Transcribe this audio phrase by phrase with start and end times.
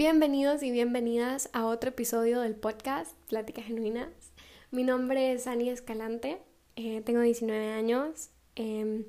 [0.00, 4.08] Bienvenidos y bienvenidas a otro episodio del podcast Pláticas Genuinas.
[4.70, 6.40] Mi nombre es Ani Escalante,
[6.76, 9.04] eh, tengo 19 años, em,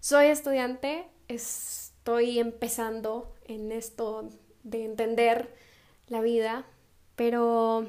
[0.00, 4.30] soy estudiante, estoy empezando en esto
[4.64, 5.54] de entender
[6.08, 6.66] la vida,
[7.14, 7.86] pero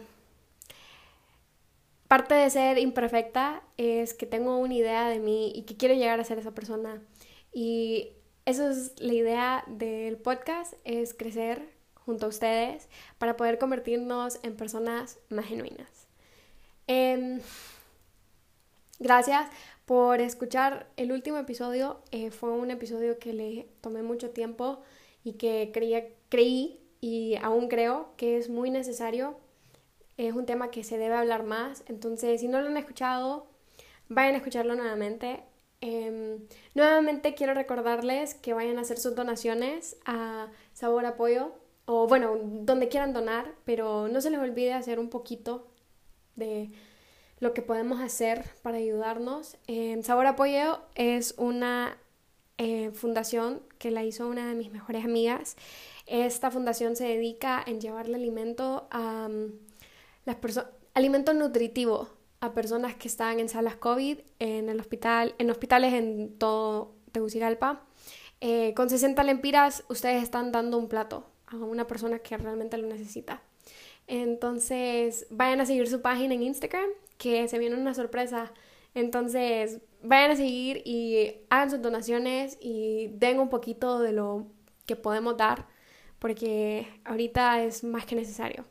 [2.08, 6.20] parte de ser imperfecta es que tengo una idea de mí y que quiero llegar
[6.20, 7.02] a ser esa persona.
[7.52, 8.10] Y
[8.46, 11.73] eso es la idea del podcast, es crecer
[12.06, 16.08] junto a ustedes para poder convertirnos en personas más genuinas.
[16.88, 17.40] Em,
[19.00, 19.50] gracias
[19.86, 22.02] por escuchar el último episodio.
[22.12, 24.82] Eh, fue un episodio que le tomé mucho tiempo
[25.24, 29.38] y que creía, creí y aún creo que es muy necesario.
[30.18, 31.84] Es un tema que se debe hablar más.
[31.88, 33.48] Entonces, si no lo han escuchado,
[34.10, 35.44] vayan a escucharlo nuevamente.
[35.82, 36.40] Em,
[36.76, 41.52] nuevamente quiero recordarles que vayan a hacer sus donaciones a Sabor Apoyo
[41.86, 45.68] o bueno, donde quieran donar, pero no se les olvide hacer un poquito
[46.36, 46.72] de
[47.40, 49.58] lo que podemos hacer para ayudarnos.
[50.02, 51.98] Sabor Apoyo es una
[52.58, 55.58] eh, fundación que la hizo una de mis mejores amigas.
[56.06, 59.52] Esta fundación se dedica en llevarle alimento a mm,
[60.26, 62.10] las personas, alimento nutritivo
[62.40, 67.84] a personas que están en salas COVID, en el hospital, en hospitales en todo Tegucigalpa.
[68.42, 72.88] Eh, con 60 lempiras ustedes están dando un plato a una persona que realmente lo
[72.88, 73.42] necesita.
[74.08, 78.52] Entonces, vayan a seguir su página en Instagram, que se viene una sorpresa.
[78.96, 84.48] Entonces, vayan a seguir y hagan sus donaciones y den un poquito de lo
[84.86, 85.68] que podemos dar,
[86.20, 88.66] porque ahorita es más que necesario.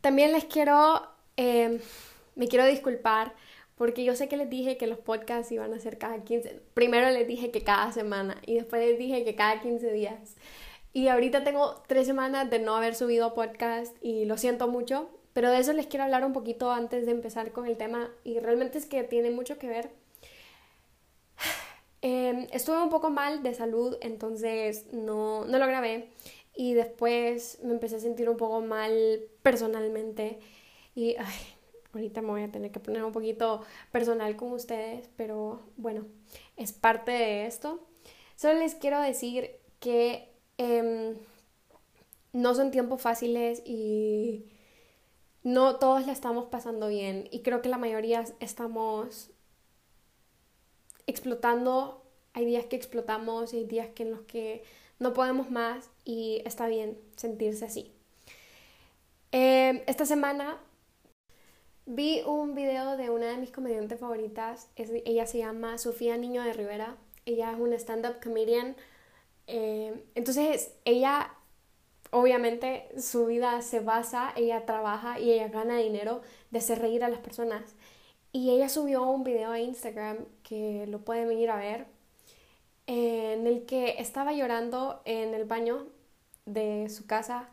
[0.00, 1.80] También les quiero Em,
[2.34, 3.34] me quiero disculpar
[3.76, 6.62] porque yo sé que les dije que los podcasts iban a ser cada 15.
[6.72, 10.36] Primero les dije que cada semana y después les dije que cada 15 días.
[10.96, 15.50] Y ahorita tengo tres semanas de no haber subido podcast y lo siento mucho, pero
[15.50, 18.78] de eso les quiero hablar un poquito antes de empezar con el tema y realmente
[18.78, 19.90] es que tiene mucho que ver.
[22.00, 26.12] Em, estuve un poco mal de salud, entonces no, no lo grabé
[26.54, 30.38] y después me empecé a sentir un poco mal personalmente
[30.94, 31.16] y
[31.92, 33.60] ahorita me voy a tener que poner un poquito
[33.92, 36.06] personal con ustedes, pero bueno,
[36.56, 37.86] es parte de esto.
[38.34, 41.16] Solo les quiero decir que em,
[42.32, 44.46] no son tiempos fáciles y
[45.42, 47.28] no todos la estamos pasando bien.
[47.30, 49.30] Y creo que la mayoría estamos
[51.06, 52.02] explotando.
[52.32, 54.62] Hay días que explotamos y hay días que en los que
[54.98, 57.92] no podemos más y está bien sentirse así.
[59.32, 60.58] Em, esta semana
[61.88, 66.52] Vi un video de una de mis comediantes favoritas, ella se llama Sofía Niño de
[66.52, 66.96] Rivera,
[67.26, 68.74] ella es una stand-up comedian,
[69.46, 71.34] eh, entonces ella,
[72.10, 77.08] obviamente su vida se basa, ella trabaja y ella gana dinero de hacer reír a
[77.08, 77.74] las personas.
[78.32, 81.86] Y ella subió un video a Instagram que lo pueden ir a ver,
[82.86, 85.86] en el que estaba llorando en el baño
[86.44, 87.48] de su casa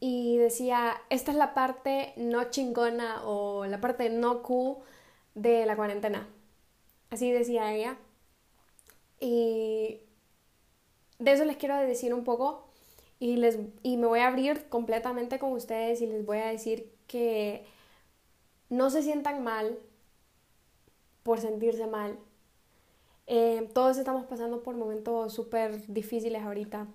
[0.00, 4.78] y decía, esta es la parte no chingona o la parte no cool
[5.34, 6.28] de la cuarentena.
[7.10, 7.98] Así decía ella.
[9.20, 10.00] Y
[11.18, 12.66] de eso les quiero decir un poco
[13.18, 16.92] y, les, y me voy a abrir completamente con ustedes y les voy a decir
[17.06, 17.64] que
[18.68, 19.78] no se sientan mal
[21.22, 22.18] por sentirse mal.
[23.26, 26.86] Eh, todos estamos pasando por momentos súper difíciles ahorita.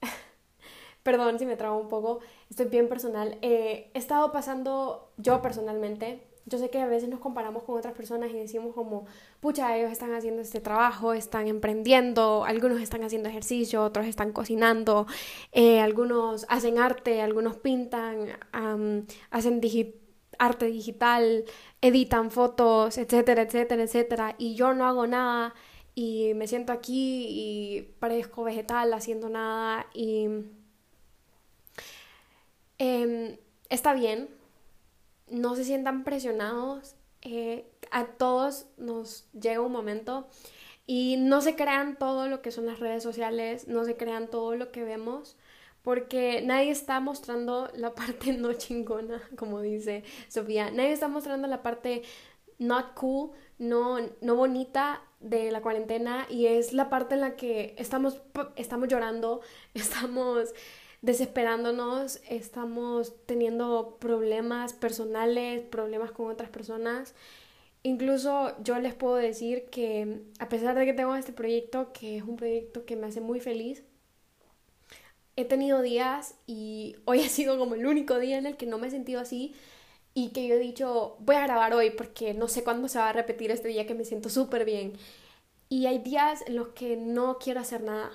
[1.02, 3.38] perdón si me trago un poco, estoy bien personal.
[3.42, 6.25] Eh, he estado pasando yo personalmente.
[6.46, 9.06] Yo sé que a veces nos comparamos con otras personas y decimos como,
[9.40, 15.06] pucha, ellos están haciendo este trabajo, están emprendiendo, algunos están haciendo ejercicio, otros están cocinando,
[15.52, 18.28] eh, algunos hacen arte, algunos pintan,
[19.30, 19.60] hacen
[20.38, 21.44] arte digital,
[21.80, 24.34] editan fotos, etcétera, etcétera, etcétera.
[24.38, 25.54] Y yo no hago nada
[25.94, 30.28] y me siento aquí y parezco vegetal haciendo nada y
[32.78, 33.38] Em,
[33.70, 34.28] está bien,
[35.28, 40.28] no se sientan presionados, eh, a todos nos llega un momento
[40.86, 44.54] y no se crean todo lo que son las redes sociales, no se crean todo
[44.54, 45.36] lo que vemos,
[45.82, 51.62] porque nadie está mostrando la parte no chingona, como dice Sofía, nadie está mostrando la
[51.62, 52.02] parte
[52.58, 57.74] not cool, no, no bonita de la cuarentena y es la parte en la que
[57.78, 58.20] estamos,
[58.56, 59.40] estamos llorando,
[59.74, 60.54] estamos
[61.02, 67.14] desesperándonos, estamos teniendo problemas personales, problemas con otras personas.
[67.82, 72.22] Incluso yo les puedo decir que a pesar de que tengo este proyecto, que es
[72.24, 73.84] un proyecto que me hace muy feliz,
[75.36, 78.78] he tenido días y hoy ha sido como el único día en el que no
[78.78, 79.54] me he sentido así
[80.14, 83.10] y que yo he dicho, voy a grabar hoy porque no sé cuándo se va
[83.10, 84.94] a repetir este día que me siento súper bien.
[85.68, 88.10] Y hay días en los que no quiero hacer nada,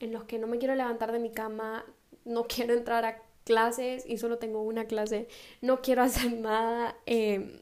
[0.00, 1.84] en los que no me quiero levantar de mi cama,
[2.28, 5.28] no quiero entrar a clases y solo tengo una clase,
[5.62, 7.60] no quiero hacer nada, em,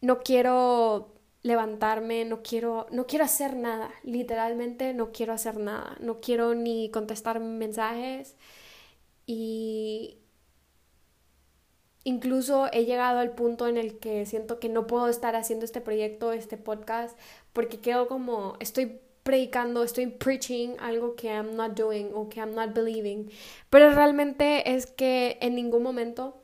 [0.00, 1.12] no quiero
[1.42, 6.90] levantarme, no quiero, no quiero hacer nada, literalmente no quiero hacer nada, no quiero ni
[6.90, 8.36] contestar mensajes.
[9.26, 10.18] Y
[12.04, 15.80] incluso he llegado al punto en el que siento que no puedo estar haciendo este
[15.80, 17.18] proyecto, este podcast,
[17.52, 22.54] porque quedo como, estoy predicando, estoy preaching algo que I'm not doing o que I'm
[22.54, 23.30] not believing,
[23.70, 26.42] pero realmente es que en ningún momento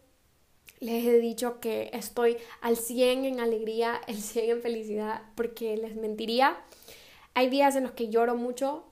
[0.80, 5.96] les he dicho que estoy al 100 en alegría, el 100 en felicidad, porque les
[5.96, 6.56] mentiría.
[7.34, 8.84] Hay días en los que lloro mucho,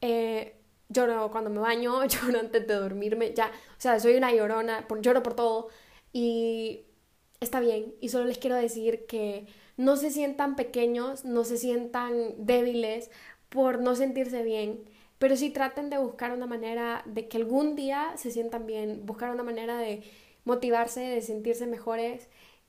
[0.00, 0.56] eh,
[0.88, 5.22] lloro cuando me baño, lloro antes de dormirme, ya, o sea, soy una llorona, lloro
[5.22, 5.68] por todo
[6.12, 6.87] y
[7.40, 7.94] está bien.
[8.00, 9.46] Y solo les quiero decir que
[9.76, 13.10] no se sientan pequeños, no se sientan débiles
[13.48, 14.84] por no sentirse bien,
[15.18, 19.30] pero sí traten de buscar una manera de que algún día se sientan bien, buscar
[19.30, 20.02] una manera de
[20.44, 22.28] motivarse, de sentirse mejores,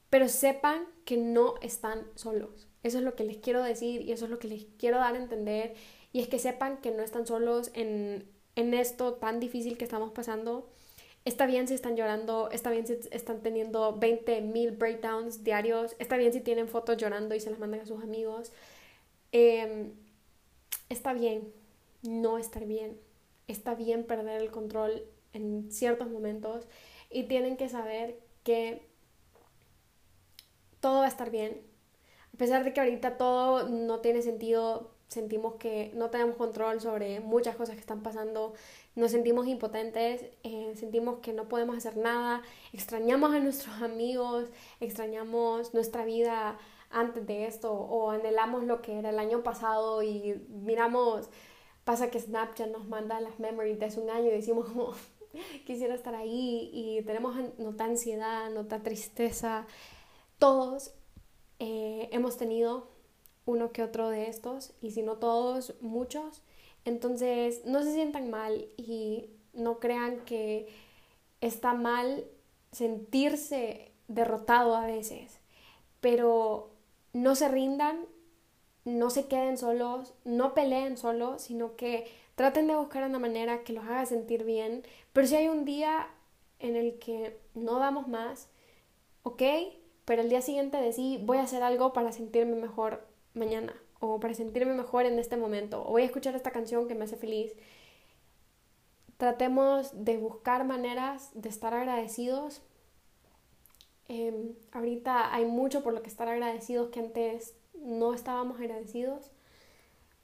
[0.10, 2.68] pero sepan que no están solos.
[2.83, 5.16] Eso es lo que les quiero decir y eso es lo que les quiero dar
[5.16, 5.75] a entender.
[6.13, 10.12] Y es que sepan que no están solos en, en esto tan difícil que estamos
[10.12, 10.69] pasando.
[11.30, 16.18] Está bien si están llorando, está bien si están teniendo 20 mil breakdowns diarios, está
[16.18, 18.52] bien si tienen fotos llorando y se las mandan a sus amigos.
[19.31, 19.92] Em,
[20.90, 21.54] está bien
[22.02, 23.00] no estar bien,
[23.48, 25.04] está bien perder el control
[25.34, 26.68] en ciertos momentos
[27.12, 28.81] y tienen que saber que
[30.80, 31.62] todo va a estar bien.
[32.34, 37.20] A pesar de que ahorita todo no tiene sentido, sentimos que no tenemos control sobre
[37.20, 38.54] muchas cosas que están pasando,
[38.95, 42.41] nos sentimos impotentes, eh, sentimos que no podemos hacer nada,
[42.74, 44.50] extrañamos a nuestros amigos,
[44.80, 46.57] extrañamos nuestra vida
[46.89, 51.30] antes de esto o anhelamos lo que era el año pasado y miramos,
[51.83, 54.94] pasa que Snapchat nos manda las memories de hace un año y decimos como,
[55.65, 59.68] quisiera estar ahí y tenemos nota ansiedad, nota tristeza.
[60.39, 60.94] Todos
[61.59, 62.88] eh, hemos tenido
[63.45, 66.42] uno que otro de estos y si no todos, muchos.
[66.86, 70.68] Entonces no se sientan mal y no crean que
[71.42, 72.26] está mal
[72.72, 75.40] sentirse derrotado a veces,
[76.02, 76.72] pero
[77.14, 78.06] no se rindan,
[78.86, 83.74] no se queden solos, no peleen solos, sino que traten de buscar una manera que
[83.74, 84.84] los haga sentir bien,
[85.14, 86.08] pero si hay un día
[86.60, 88.48] en el que no damos más,
[89.24, 89.44] ok,
[90.06, 94.34] pero el día siguiente decir voy a hacer algo para sentirme mejor mañana o para
[94.34, 97.54] sentirme mejor en este momento o voy a escuchar esta canción que me hace feliz.
[99.18, 102.62] Tratemos de buscar maneras de estar agradecidos.
[104.07, 109.31] Em, ahorita hay mucho por lo que estar agradecidos que antes no estábamos agradecidos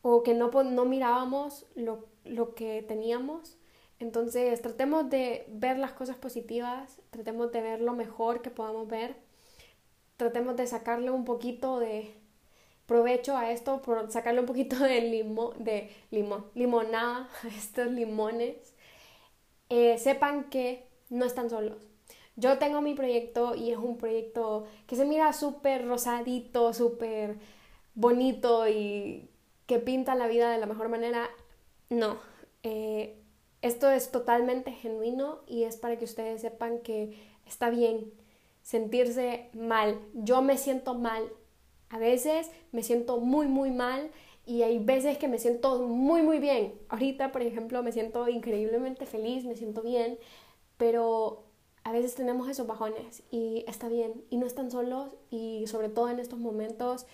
[0.01, 3.57] o que no, no mirábamos lo, lo que teníamos.
[3.99, 9.15] Entonces tratemos de ver las cosas positivas, tratemos de ver lo mejor que podamos ver,
[10.17, 12.13] tratemos de sacarle un poquito de
[12.85, 18.73] provecho a esto, por sacarle un poquito de, limo, de limón, limonada a estos limones.
[19.69, 21.77] Eh, sepan que no están solos.
[22.35, 27.37] Yo tengo mi proyecto y es un proyecto que se mira súper rosadito, súper
[27.95, 29.29] bonito y
[29.65, 31.29] que pinta la vida de la mejor manera,
[31.89, 32.17] no.
[32.63, 33.21] Eh,
[33.61, 38.11] esto es totalmente genuino y es para que ustedes sepan que está bien
[38.61, 39.99] sentirse mal.
[40.13, 41.23] Yo me siento mal.
[41.95, 44.11] A veces me siento muy, muy mal
[44.45, 46.73] y hay veces que me siento muy, muy bien.
[46.89, 50.19] Ahorita, por ejemplo, me siento increíblemente feliz, me siento bien,
[50.75, 51.45] pero
[51.85, 54.25] a veces tenemos esos bajones y está bien.
[54.29, 57.05] Y no están solos y sobre todo en estos momentos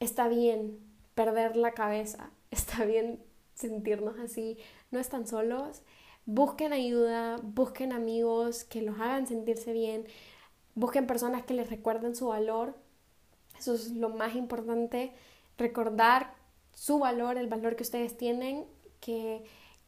[0.00, 0.78] está bien
[1.14, 4.56] perder la cabeza, está bien sentirnos así,
[4.90, 5.82] no están solos,
[6.24, 10.06] busquen ayuda, busquen amigos que los hagan sentirse bien,
[10.74, 12.82] busquen personas que les recuerden su valor,
[13.64, 15.12] eso es lo más importante,
[15.56, 16.34] recordar
[16.74, 18.66] su valor, el valor que ustedes tienen,
[19.00, 19.44] que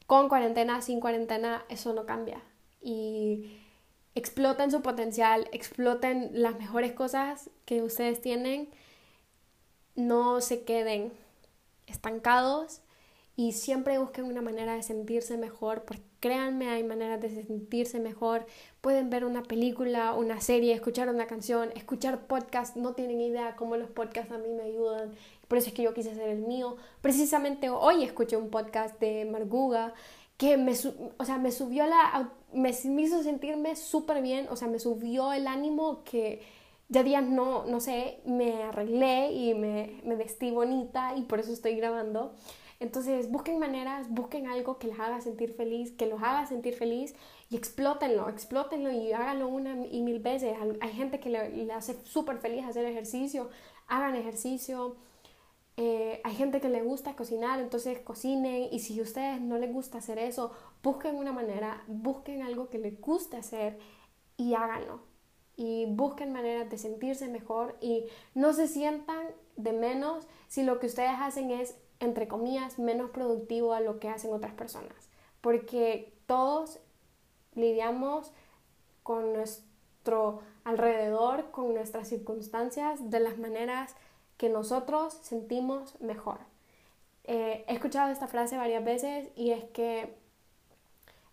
[0.07, 2.43] con cuarentena, sin cuarentena, eso no cambia.
[2.81, 3.59] Y
[4.15, 8.71] exploten su potencial, exploten las mejores cosas que ustedes tienen
[9.95, 11.13] no se queden
[11.87, 12.81] estancados
[13.35, 15.85] y siempre busquen una manera de sentirse mejor,
[16.27, 18.47] créanme, hay maneras de sentirse mejor.
[18.81, 23.77] Pueden ver una película, una serie, escuchar una canción, escuchar podcast, no tienen idea cómo
[23.77, 25.13] los podcasts a mí me ayudan.
[25.47, 26.77] Por eso es que yo quise hacer el mío.
[27.01, 29.95] Precisamente hoy escuché un podcast de Marguga
[30.37, 30.73] que me,
[31.17, 35.47] o sea, me subió la, me, hizo sentirme súper bien, o sea, me subió el
[35.47, 36.43] ánimo que
[36.89, 41.53] ya días no, no sé, me arreglé y me, me vestí bonita y por eso
[41.53, 42.35] estoy grabando.
[42.79, 47.15] Entonces busquen maneras, busquen algo que les haga sentir feliz, que los haga sentir feliz
[47.49, 50.57] y explótenlo, explótenlo y háganlo una y mil veces.
[50.81, 53.49] Hay gente que le, hace súper feliz hacer ejercicio,
[53.87, 54.97] hagan ejercicio,
[55.79, 59.73] eh, hay gente que le gusta cocinar, entonces cocinen y si a ustedes no les
[59.73, 60.53] gusta hacer eso,
[60.83, 63.79] busquen una manera, busquen algo que les guste hacer
[64.37, 65.01] y háganlo.
[65.59, 68.05] Y busquen maneras de sentirse mejor y
[68.35, 73.73] no se sientan de menos si lo que ustedes hacen es, entre comillas, menos productivo
[73.73, 75.11] a lo que hacen otras personas.
[75.41, 76.79] Porque todos
[77.55, 78.33] lidiamos
[79.03, 83.95] con nuestro alrededor, con nuestras circunstancias, de las maneras
[84.37, 86.39] que nosotros sentimos mejor.
[87.25, 90.17] Eh, he escuchado esta frase varias veces y es que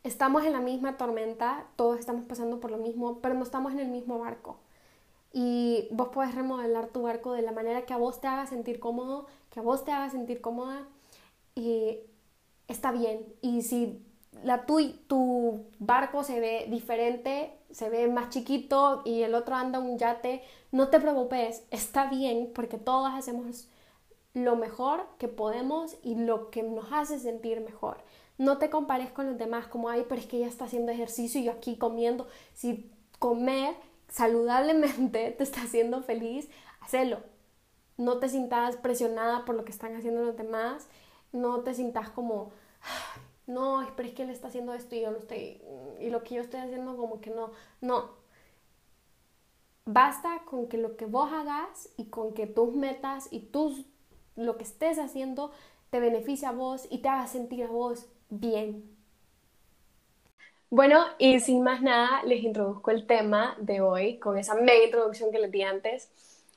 [0.03, 3.79] estamos en la misma tormenta, todos estamos pasando por lo mismo, pero no estamos en
[3.79, 4.58] el mismo barco.
[5.33, 8.79] Y vos puedes remodelar tu barco de la manera que a vos te haga sentir
[8.79, 10.87] cómodo, que a vos te haga sentir cómoda
[11.55, 11.97] y
[12.67, 13.25] está bien.
[13.41, 13.99] Y si
[14.43, 19.79] la tu, tu barco se ve diferente, se ve más chiquito y el otro anda
[19.79, 23.67] un yate, no te preocupes, está bien porque todos hacemos
[24.33, 27.97] lo mejor que podemos y lo que nos hace sentir mejor.
[28.37, 31.39] No te compares con los demás como, ay, pero es que ella está haciendo ejercicio
[31.39, 32.27] y yo aquí comiendo.
[32.53, 33.75] Si comer
[34.13, 36.48] saludablemente te está haciendo feliz,
[36.82, 37.22] hacelo.
[37.98, 40.88] No te sientas presionada por lo que están haciendo los demás.
[41.32, 42.51] No te sientas como,
[43.48, 45.62] no, pero es que él está haciendo esto y yo no estoy,
[46.00, 47.51] y lo que yo estoy haciendo como que no,
[47.82, 48.12] no.
[49.86, 53.86] Basta con que lo que vos hagas y con que tus metas y tus,
[54.36, 55.51] lo que estés haciendo
[55.89, 58.92] te beneficie a vos y te haga sentir a vos bien.
[60.75, 65.32] Bueno, y sin más nada, les introduzco el tema de hoy con esa mega introducción
[65.32, 66.10] que les di antes,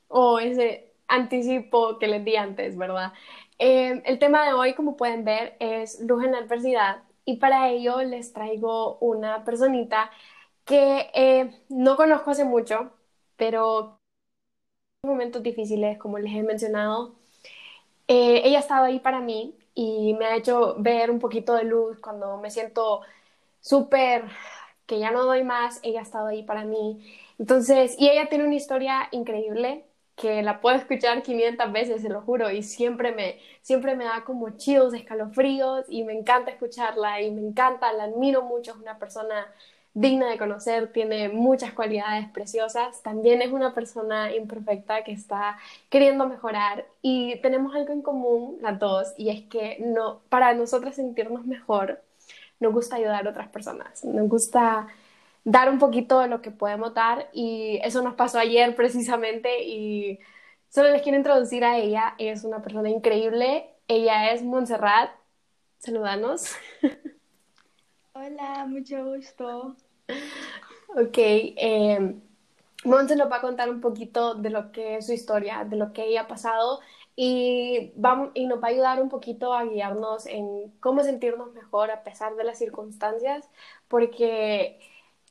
[0.07, 3.13] o ese anticipo que les di antes, ¿verdad?
[3.59, 7.69] Eh, el tema de hoy, como pueden ver, es luz en la adversidad y para
[7.69, 10.09] ello les traigo una personita
[10.65, 12.91] que eh, no conozco hace mucho,
[13.35, 13.99] pero
[15.03, 17.15] en momentos difíciles, como les he mencionado,
[18.07, 21.63] eh, ella ha estado ahí para mí y me ha hecho ver un poquito de
[21.65, 23.01] luz cuando me siento
[23.61, 24.25] súper
[24.85, 26.99] que ya no doy más, ella ha estado ahí para mí.
[27.39, 29.85] Entonces, y ella tiene una historia increíble
[30.15, 34.23] que la puedo escuchar 500 veces, se lo juro, y siempre me, siempre me da
[34.23, 38.97] como chills, escalofríos, y me encanta escucharla, y me encanta, la admiro mucho, es una
[38.97, 39.45] persona
[39.93, 45.57] digna de conocer, tiene muchas cualidades preciosas, también es una persona imperfecta que está
[45.89, 50.95] queriendo mejorar, y tenemos algo en común las dos, y es que no, para nosotras
[50.95, 52.01] sentirnos mejor,
[52.59, 54.87] nos gusta ayudar a otras personas, nos gusta
[55.43, 60.19] dar un poquito de lo que podemos dar y eso nos pasó ayer precisamente y
[60.69, 65.11] solo les quiero introducir a ella, es una persona increíble, ella es Montserrat,
[65.79, 66.55] saludanos.
[68.13, 69.75] Hola, mucho gusto.
[70.95, 72.15] Ok, eh,
[72.83, 76.05] nos va a contar un poquito de lo que es su historia, de lo que
[76.05, 76.79] ella ha pasado
[77.19, 81.89] y, vamos, y nos va a ayudar un poquito a guiarnos en cómo sentirnos mejor
[81.89, 83.49] a pesar de las circunstancias,
[83.87, 84.79] porque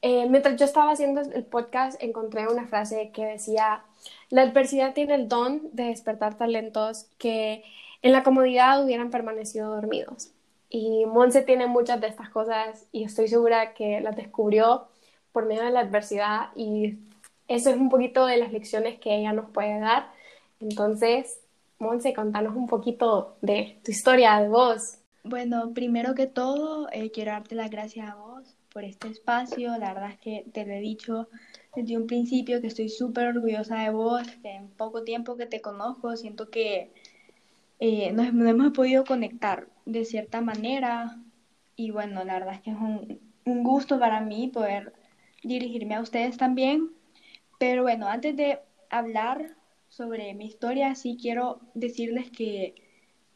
[0.02, 3.85] eh, mientras yo estaba haciendo el podcast, encontré una frase que decía,
[4.31, 7.62] la adversidad tiene el don de despertar talentos que
[8.02, 10.33] en la comodidad hubieran permanecido dormidos.
[10.69, 14.88] Y Monse tiene muchas de estas cosas y estoy segura que las descubrió
[15.31, 16.99] por medio de la adversidad y
[17.47, 20.11] eso es un poquito de las lecciones que ella nos puede dar.
[20.61, 21.40] Entonces,
[21.78, 24.99] Monse, contanos un poquito de tu historia, de vos.
[25.25, 29.76] Bueno, primero que todo, eh, quiero darte las gracias a vos por este espacio.
[29.76, 31.28] La verdad es que te lo he dicho
[31.75, 34.26] desde un principio que estoy súper orgullosa de vos.
[34.42, 36.92] En poco tiempo que te conozco, siento que
[37.78, 41.18] eh, nos, hemos podido conectar de cierta manera.
[41.76, 44.95] Y bueno, la verdad es que es un, un gusto para mí poder
[45.42, 46.90] dirigirme a ustedes también.
[47.59, 49.56] Pero bueno, antes de hablar
[49.96, 52.74] sobre mi historia, sí quiero decirles que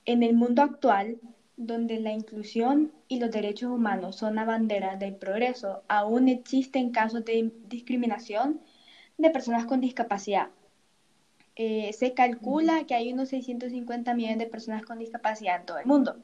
[0.04, 1.18] en el mundo actual
[1.56, 7.24] donde la inclusión y los derechos humanos son la bandera del progreso, aún existen casos
[7.24, 8.60] de discriminación
[9.16, 10.48] de personas con discapacidad.
[11.56, 15.86] Eh, se calcula que hay unos 650 millones de personas con discapacidad en todo el
[15.86, 16.16] mundo.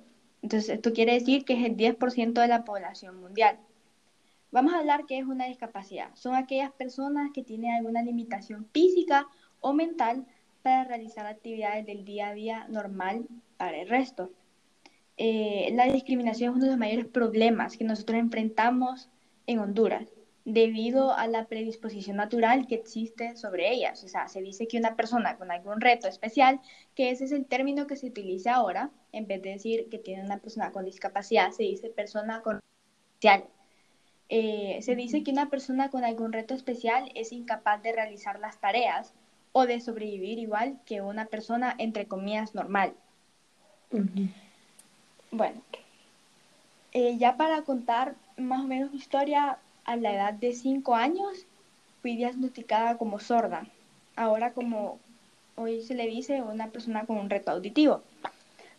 [0.42, 3.58] Entonces, esto quiere decir que es el 10% de la población mundial.
[4.50, 6.14] Vamos a hablar qué es una discapacidad.
[6.14, 9.26] Son aquellas personas que tienen alguna limitación física
[9.68, 10.26] o mental
[10.62, 14.30] para realizar actividades del día a día normal para el resto.
[15.18, 19.08] eh, la discriminación es uno de los mayores problemas que nosotros enfrentamos
[19.46, 20.08] en Honduras
[20.46, 24.04] debido a la predisposición natural que existe sobre ellas.
[24.04, 26.60] O sea, se dice que una persona con algún reto especial,
[26.94, 30.24] que ese es el término que se utiliza ahora, en vez de decir que tiene
[30.24, 32.60] una persona con discapacidad, se dice persona con.
[34.28, 38.60] Eh, se dice que una persona con algún reto especial es incapaz de realizar las
[38.60, 39.14] tareas
[39.58, 42.92] o de sobrevivir igual que una persona, entre comillas, normal.
[45.30, 45.62] Bueno,
[46.92, 51.46] eh, ya para contar más o menos mi historia, a la edad de 5 años
[52.02, 53.66] fui diagnosticada como sorda.
[54.14, 54.98] Ahora como
[55.54, 58.02] hoy se le dice una persona con un reto auditivo.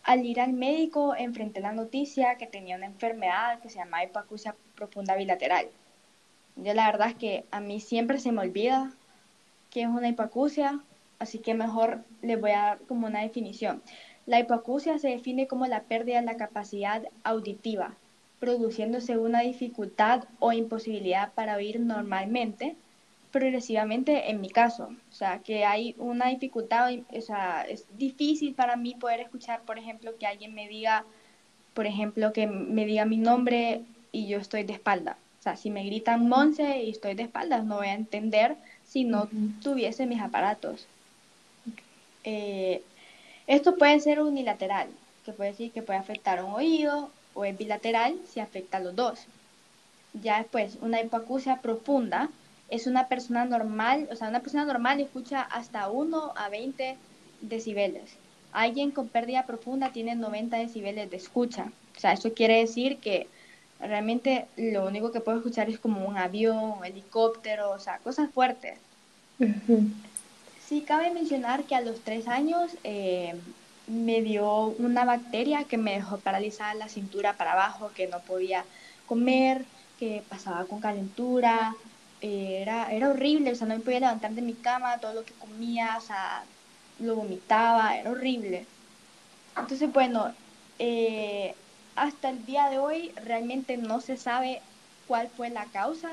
[0.03, 4.55] Al ir al médico enfrenté la noticia que tenía una enfermedad que se llama hipoacusia
[4.75, 5.69] profunda bilateral.
[6.55, 8.93] Yo la verdad es que a mí siempre se me olvida
[9.69, 10.79] qué es una hipoacusia,
[11.19, 13.81] así que mejor les voy a dar como una definición.
[14.25, 17.95] La hipoacusia se define como la pérdida de la capacidad auditiva
[18.39, 22.75] produciéndose una dificultad o imposibilidad para oír normalmente,
[23.31, 24.89] progresivamente en mi caso.
[25.11, 29.77] O sea, que hay una dificultad, o sea, es difícil para mí poder escuchar, por
[29.77, 31.05] ejemplo, que alguien me diga,
[31.73, 33.81] por ejemplo, que me diga mi nombre
[34.11, 35.17] y yo estoy de espalda.
[35.39, 38.55] O sea, si me gritan Monse y estoy de espaldas, no voy a entender
[38.87, 39.29] si no
[39.61, 40.87] tuviese mis aparatos.
[42.23, 42.81] Eh,
[43.45, 44.87] esto puede ser unilateral,
[45.25, 48.95] que puede decir que puede afectar un oído o es bilateral si afecta a los
[48.95, 49.25] dos.
[50.13, 52.29] Ya después, una hipoacusia profunda
[52.69, 56.97] es una persona normal, o sea, una persona normal escucha hasta 1 a 20
[57.41, 58.17] decibeles.
[58.51, 61.71] Alguien con pérdida profunda tiene 90 decibeles de escucha.
[61.95, 63.27] O sea, eso quiere decir que
[63.79, 68.29] realmente lo único que puedo escuchar es como un avión, un helicóptero, o sea, cosas
[68.31, 68.77] fuertes.
[70.67, 73.35] Sí, cabe mencionar que a los tres años eh,
[73.87, 78.65] me dio una bacteria que me dejó paralizada la cintura para abajo, que no podía
[79.05, 79.63] comer,
[79.99, 81.75] que pasaba con calentura,
[82.21, 85.23] eh, era, era horrible, o sea, no me podía levantar de mi cama, todo lo
[85.23, 86.43] que comía, o sea,
[86.99, 88.65] lo vomitaba, era horrible.
[89.55, 90.33] Entonces, bueno,
[90.79, 91.55] eh,
[91.97, 94.61] hasta el día de hoy realmente no se sabe
[95.07, 96.09] cuál fue la causa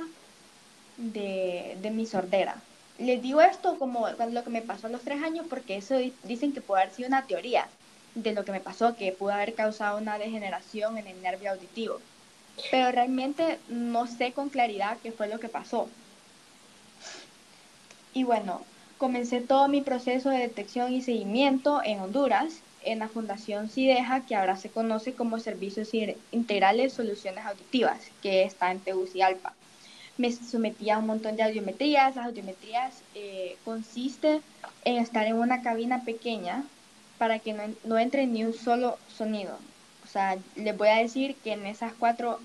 [0.96, 2.56] de, de mi sordera
[2.98, 6.52] les digo esto como lo que me pasó a los tres años porque eso dicen
[6.52, 7.66] que puede haber sido una teoría
[8.14, 12.00] de lo que me pasó, que pudo haber causado una degeneración en el nervio auditivo.
[12.70, 15.88] Pero realmente no sé con claridad qué fue lo que pasó.
[18.12, 18.62] Y bueno,
[18.96, 24.36] comencé todo mi proceso de detección y seguimiento en Honduras, en la Fundación CIDEJA, que
[24.36, 25.90] ahora se conoce como Servicios
[26.32, 29.54] Integrales Soluciones Auditivas, que está en Tegucigalpa
[30.16, 32.16] me sometía a un montón de audiometrías.
[32.16, 34.40] Las audiometrías eh, consiste
[34.84, 36.64] en estar en una cabina pequeña
[37.18, 39.58] para que no, no, entre ni un solo sonido.
[40.04, 42.38] O sea, les voy a decir que en esas cuatro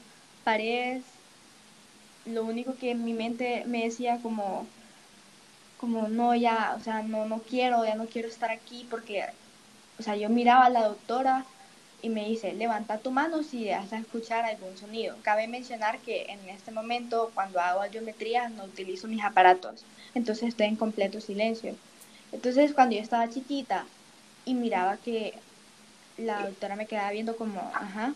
[0.44, 1.04] paredes,
[2.26, 4.66] lo único que en mi mente me decía como,
[5.80, 9.26] como no, ya, o sea, no, no quiero, ya no quiero estar aquí porque,
[10.00, 11.46] o sea, yo miraba a la doctora
[12.02, 15.18] y me dice, levanta tu mano si vas a escuchar algún sonido.
[15.22, 19.86] Cabe mencionar que en este momento, cuando hago audiometría, no utilizo mis aparatos,
[20.16, 21.76] entonces estoy en completo silencio.
[22.32, 23.86] Entonces, cuando yo estaba chiquita
[24.46, 25.34] y miraba que
[26.18, 28.14] la doctora me quedaba viendo como, ajá,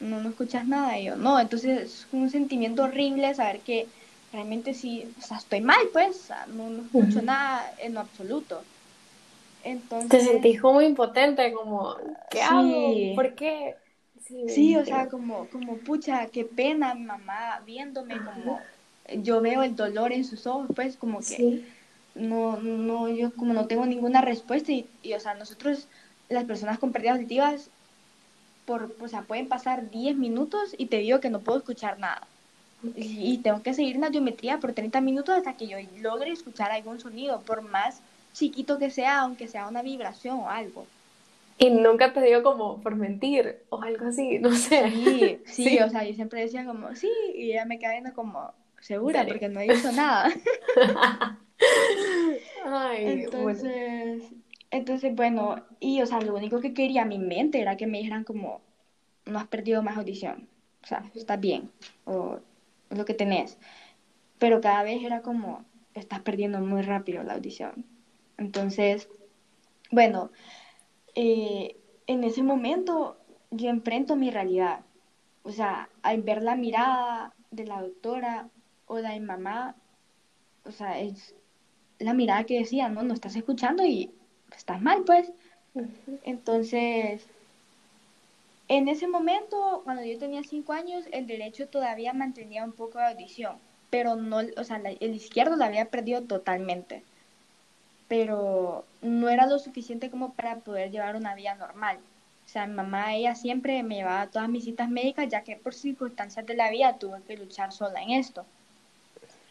[0.00, 3.86] no, no escuchas nada, y yo, no, entonces es un sentimiento horrible saber que
[4.32, 8.64] realmente sí, o sea, estoy mal, pues, no, no escucho nada en lo absoluto.
[9.64, 11.96] Entonces, Te sentís como impotente, como,
[12.30, 12.94] ¿qué hago?
[13.14, 13.76] ¿Por qué?
[14.46, 18.60] Sí, o sea, como, como, pucha, qué pena mi mamá viéndome, como
[19.22, 21.62] yo veo el dolor en sus ojos, pues como que
[22.14, 25.88] no, no, yo como no tengo ninguna respuesta y, o sea, nosotros,
[26.28, 27.70] las personas con pérdidas auditivas,
[28.64, 32.28] por, o sea, pueden pasar 10 minutos y te digo que no puedo escuchar nada.
[32.94, 36.32] Y, y tengo que seguir en la geometría por 30 minutos hasta que yo logre
[36.32, 38.02] escuchar algún sonido, por más
[38.38, 40.86] chiquito que sea, aunque sea una vibración o algo.
[41.58, 44.90] Y nunca te digo como por mentir o algo así, no sé.
[44.90, 48.52] Sí, sí, o sea, yo siempre decía como, sí, y ella me queda viendo como,
[48.80, 50.30] segura, porque no he visto nada.
[52.64, 54.42] Ay, entonces, bueno.
[54.70, 58.22] entonces, bueno, y o sea, lo único que quería mi mente era que me dijeran
[58.22, 58.60] como,
[59.24, 60.48] no has perdido más audición,
[60.84, 61.72] o sea, estás bien,
[62.04, 62.38] o
[62.90, 63.58] lo que tenés.
[64.38, 67.84] Pero cada vez era como, estás perdiendo muy rápido la audición.
[68.38, 69.08] Entonces,
[69.90, 70.30] bueno,
[71.14, 73.18] eh, en ese momento
[73.50, 74.84] yo enfrento mi realidad.
[75.44, 78.50] O sea, al ver la mirada de la doctora
[78.86, 79.76] o de mi mamá,
[80.64, 81.34] o sea, es
[81.98, 84.14] la mirada que decía, no, no estás escuchando y
[84.56, 85.32] estás mal, pues.
[86.22, 87.28] Entonces,
[88.68, 93.06] En ese momento, cuando yo tenía cinco años, el derecho todavía mantenía un poco de
[93.06, 97.07] audición, pero no, o sea, el izquierdo la había perdido totalmente.
[98.08, 101.98] Pero no era lo suficiente como para poder llevar una vida normal.
[102.46, 105.74] O sea, mi mamá, ella siempre me llevaba todas mis citas médicas, ya que por
[105.74, 108.46] circunstancias de la vida tuve que luchar sola en esto.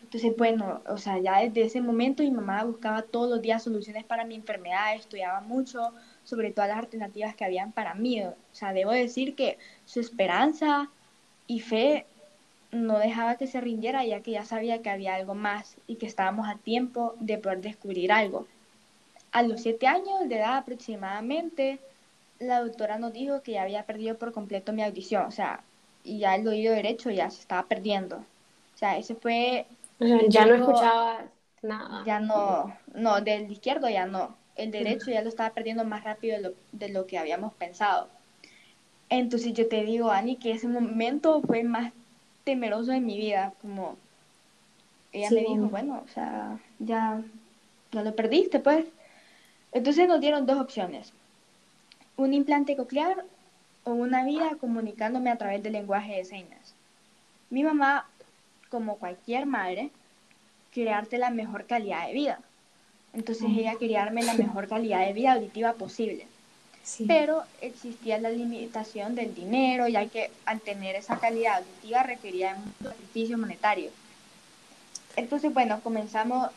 [0.02, 4.06] Entonces, bueno, o sea, ya desde ese momento mi mamá buscaba todos los días soluciones
[4.06, 5.94] para mi enfermedad, estudiaba mucho
[6.24, 8.24] sobre todas las alternativas que habían para mí.
[8.24, 10.90] O sea, debo decir que su esperanza
[11.46, 12.06] y fe
[12.72, 16.06] no dejaba que se rindiera, ya que ya sabía que había algo más y que
[16.06, 18.46] estábamos a tiempo de poder descubrir algo.
[19.32, 21.80] A los siete años de edad aproximadamente,
[22.40, 25.64] la doctora nos dijo que ya había perdido por completo mi audición, o sea,
[26.04, 28.18] y ya el oído derecho ya se estaba perdiendo.
[28.18, 29.66] O sea, ese fue...
[30.30, 31.26] ya no escuchaba
[31.62, 32.04] nada.
[32.06, 34.36] Ya no, no, del izquierdo ya no.
[34.56, 38.08] El derecho ya lo estaba perdiendo más rápido de lo, de lo que habíamos pensado.
[39.10, 41.94] Entonces yo te digo, Ani, que ese momento fue más
[42.48, 43.98] temeroso de mi vida, como
[45.12, 47.22] ella me dijo, bueno, o sea, ya,
[47.92, 48.86] no lo perdiste, pues.
[49.72, 51.14] Entonces nos dieron dos opciones
[52.18, 53.24] un implante coclear
[53.84, 56.74] o una vida comunicándome a través del lenguaje de señas.
[57.50, 58.08] Mi mamá,
[58.70, 59.92] como cualquier madre,
[60.72, 62.40] quería darte la mejor calidad de vida.
[63.14, 66.28] Entonces ella quería darme la mejor calidad de vida auditiva posible.
[67.08, 72.90] Pero existía la limitación del dinero, ya que al tener esa calidad auditiva requería mucho
[72.90, 73.92] sacrificio monetario.
[75.16, 76.50] Entonces, bueno, comenzamos,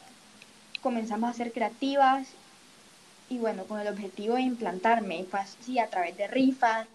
[0.83, 2.29] comenzamos a ser creativas
[3.29, 6.87] y bueno, con el objetivo de implantarme, fue así a través de rifas,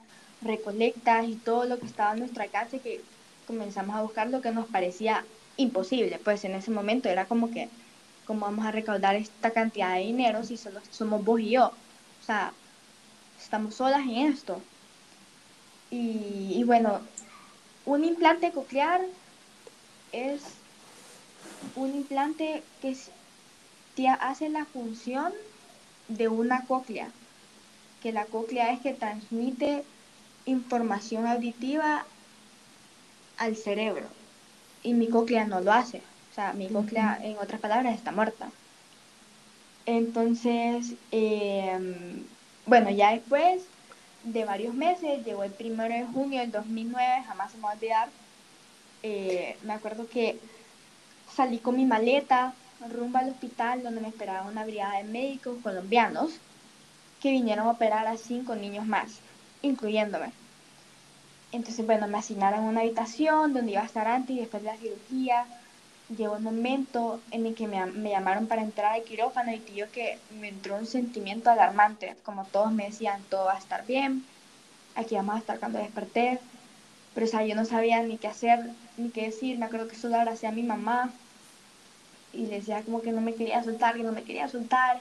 [0.41, 3.01] recolectas y todo lo que estaba a nuestra casa que
[3.47, 5.25] comenzamos a buscar lo que nos parecía
[5.57, 7.69] imposible, pues en ese momento era como que,
[8.25, 11.67] ¿cómo vamos a recaudar esta cantidad de dinero si solo somos vos y yo?
[11.67, 12.53] O sea,
[13.45, 14.60] estamos solas en esto.
[15.91, 16.99] Y, y bueno,
[17.86, 19.01] un implante coclear
[20.12, 20.41] es
[21.75, 22.97] un implante que
[23.95, 25.31] te hace la función
[26.08, 27.10] de una cóclea,
[28.01, 29.84] que la cóclea es que transmite
[30.45, 32.05] información auditiva
[33.38, 34.08] al cerebro
[34.84, 36.01] y mi cóclea no lo hace.
[36.31, 38.49] O sea, mi cóclea, en otras palabras, está muerta.
[39.86, 42.25] Entonces, em,
[42.65, 43.63] bueno, ya después
[44.23, 47.73] de varios meses, llegó el primero de junio del 2009, jamás se me va a
[47.73, 48.10] olvidar.
[49.04, 50.39] Eh, me acuerdo que
[51.36, 52.54] salí con mi maleta,
[52.89, 56.32] rumbo al hospital donde me esperaba una brigada de médicos colombianos
[57.21, 59.19] que vinieron a operar a cinco niños más,
[59.62, 60.32] incluyéndome.
[61.51, 64.78] Entonces, bueno, me asignaron una habitación donde iba a estar antes y después de la
[64.78, 65.45] cirugía.
[66.09, 69.87] Llegó un momento en el que me, me llamaron para entrar al quirófano y tío
[69.91, 74.23] que me entró un sentimiento alarmante, como todos me decían, todo va a estar bien,
[74.95, 76.39] aquí vamos a estar cuando desperté.
[77.15, 78.59] Pero, o sea, yo no sabía ni qué hacer,
[78.97, 81.11] ni qué decir, me acuerdo que solo abracé a mi mamá,
[82.33, 84.99] y le decía como que no me quería soltar, que no me quería soltar,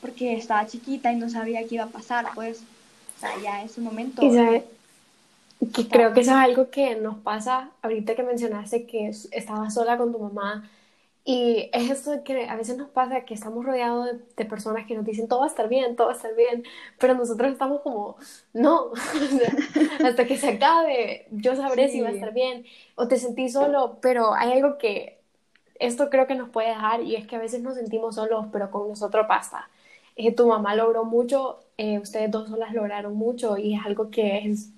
[0.00, 2.62] porque estaba chiquita y no sabía qué iba a pasar, pues,
[3.18, 4.22] o sea, ya en ese momento...
[5.74, 9.98] que creo que eso es algo que nos pasa ahorita que mencionaste que estabas sola
[9.98, 10.70] con tu mamá
[11.24, 15.04] y es esto que a veces nos pasa que estamos rodeados de, personas que nos
[15.04, 16.64] dicen todo va a estar bien, todo va a estar bien,
[16.98, 18.16] pero nosotros estamos como,
[18.54, 18.90] no,
[20.04, 23.98] hasta que se acabe, yo sabré si va a estar bien, o te sentís solo,
[24.00, 25.20] pero hay algo que
[25.78, 28.70] esto creo que nos puede dejar y es que a veces nos sentimos solos, pero
[28.70, 29.68] con nosotros pasa.
[30.16, 34.38] Eh, tu mamá logró mucho, eh, ustedes dos solas lograron mucho y es algo que
[34.46, 34.70] es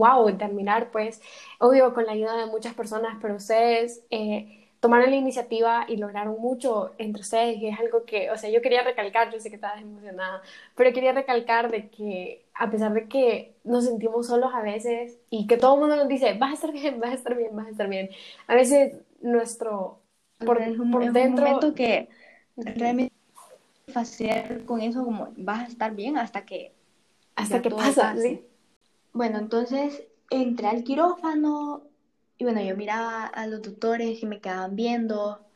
[0.00, 1.22] wow de admirar, pues,
[1.58, 6.40] obvio con la ayuda de muchas personas, pero ustedes eh, tomaron la iniciativa y lograron
[6.40, 9.56] mucho entre ustedes y es algo que, o sea, yo quería recalcar, yo sé que
[9.56, 10.42] estabas emocionada,
[10.74, 15.46] pero quería recalcar de que a pesar de que nos sentimos solos a veces y
[15.46, 17.66] que todo el mundo nos dice, vas a estar bien, vas a estar bien, vas
[17.66, 18.10] a estar bien,
[18.46, 20.00] a veces nuestro
[20.38, 21.44] por, es un, por dentro.
[21.44, 22.08] momento que
[22.56, 23.14] realmente
[23.94, 26.72] hacer con eso como vas a estar bien hasta que
[27.36, 28.14] hasta que pasa,
[29.12, 31.82] Bueno, entonces entré al quirófano
[32.38, 35.46] y bueno, yo miraba a los doctores y me quedaban viendo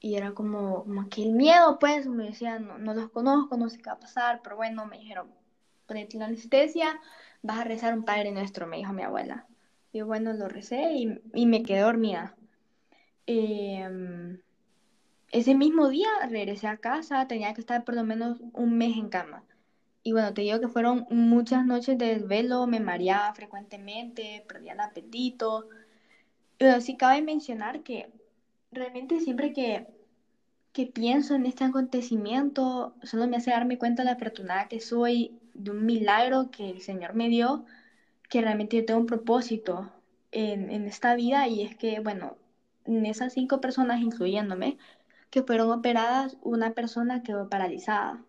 [0.00, 3.78] y era como, como el miedo, pues, me decían, no, no, los conozco, no sé
[3.78, 5.32] qué va a pasar, pero bueno, me dijeron,
[5.86, 7.00] ponete la anestesia,
[7.42, 9.46] vas a rezar un Padre Nuestro, me dijo mi abuela.
[9.92, 12.36] Y bueno, lo recé y, y me quedé dormida.
[13.26, 14.40] Em,
[15.32, 19.10] ese mismo día regresé a casa, tenía que estar por lo menos un mes en
[19.10, 19.47] cama.
[20.02, 24.80] Y bueno, te digo que fueron muchas noches de desvelo, me mareaba frecuentemente, perdía el
[24.80, 25.68] apetito.
[26.58, 28.08] Pero sí cabe mencionar que
[28.72, 29.86] realmente siempre que,
[30.72, 35.32] que pienso en este acontecimiento, solo me hace darme cuenta de la afortunada que soy,
[35.54, 37.64] de un milagro que el Señor me dio
[38.28, 39.90] que realmente yo tengo un propósito
[40.32, 42.36] en, en esta vida y es que, bueno,
[42.86, 44.78] en esas cinco personas, incluyéndome,
[45.30, 48.24] que fueron operadas, una persona quedó paralizada.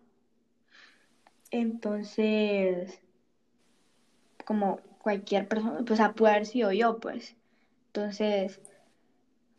[1.50, 3.00] Entonces,
[4.44, 7.36] como cualquier persona, pues a haber sido yo, pues.
[7.86, 8.60] Entonces,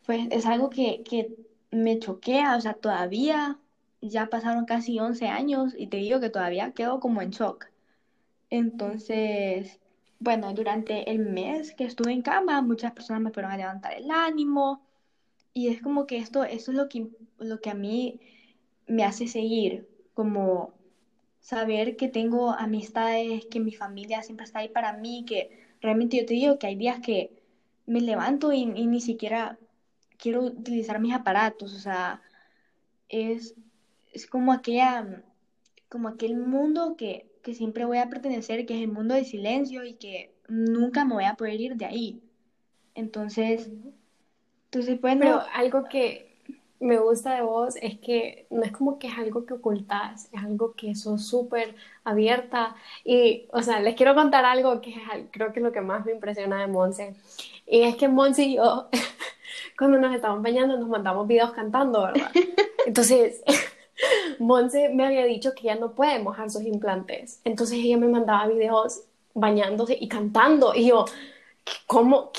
[0.06, 1.34] pues es algo que, que
[1.70, 3.58] me choquea, o sea, todavía
[4.00, 7.66] ya pasaron casi 11 años y te digo que todavía quedo como en shock.
[8.50, 9.80] Entonces,
[10.18, 14.10] bueno, durante el mes que estuve en cama, muchas personas me fueron a levantar el
[14.10, 14.82] ánimo
[15.54, 18.20] y es como que esto, esto es lo que, lo que a mí
[18.86, 20.74] me hace seguir, como
[21.42, 25.50] saber que tengo amistades, que mi familia siempre está ahí para mí, que
[25.82, 27.30] realmente yo te digo que hay días que
[27.84, 29.58] me levanto y, ni siquiera
[30.16, 32.22] quiero utilizar mis aparatos, o sea,
[33.08, 33.54] es,
[34.12, 35.24] es como aquella,
[35.88, 39.84] como aquel mundo que, que siempre voy a pertenecer, que es el mundo del silencio
[39.84, 42.22] y que nunca me voy a poder ir de ahí.
[42.94, 43.68] Entonces,
[44.66, 45.20] entonces bueno...
[45.22, 46.31] Pero algo que,
[46.82, 50.42] me gusta de vos es que no es como que es algo que ocultas, es
[50.42, 52.74] algo que sos súper abierta.
[53.04, 54.94] Y, o sea, les quiero contar algo que
[55.30, 57.14] creo que es lo que más me impresiona de Monse.
[57.66, 58.88] Y es que Monse y yo,
[59.78, 62.30] cuando nos estábamos bañando, nos mandamos videos cantando, ¿verdad?
[62.86, 63.42] Entonces,
[64.40, 67.40] Monse me había dicho que ella no puede mojar sus implantes.
[67.44, 69.02] Entonces ella me mandaba videos
[69.34, 70.74] bañándose y cantando.
[70.74, 71.04] Y yo,
[71.86, 72.32] ¿cómo?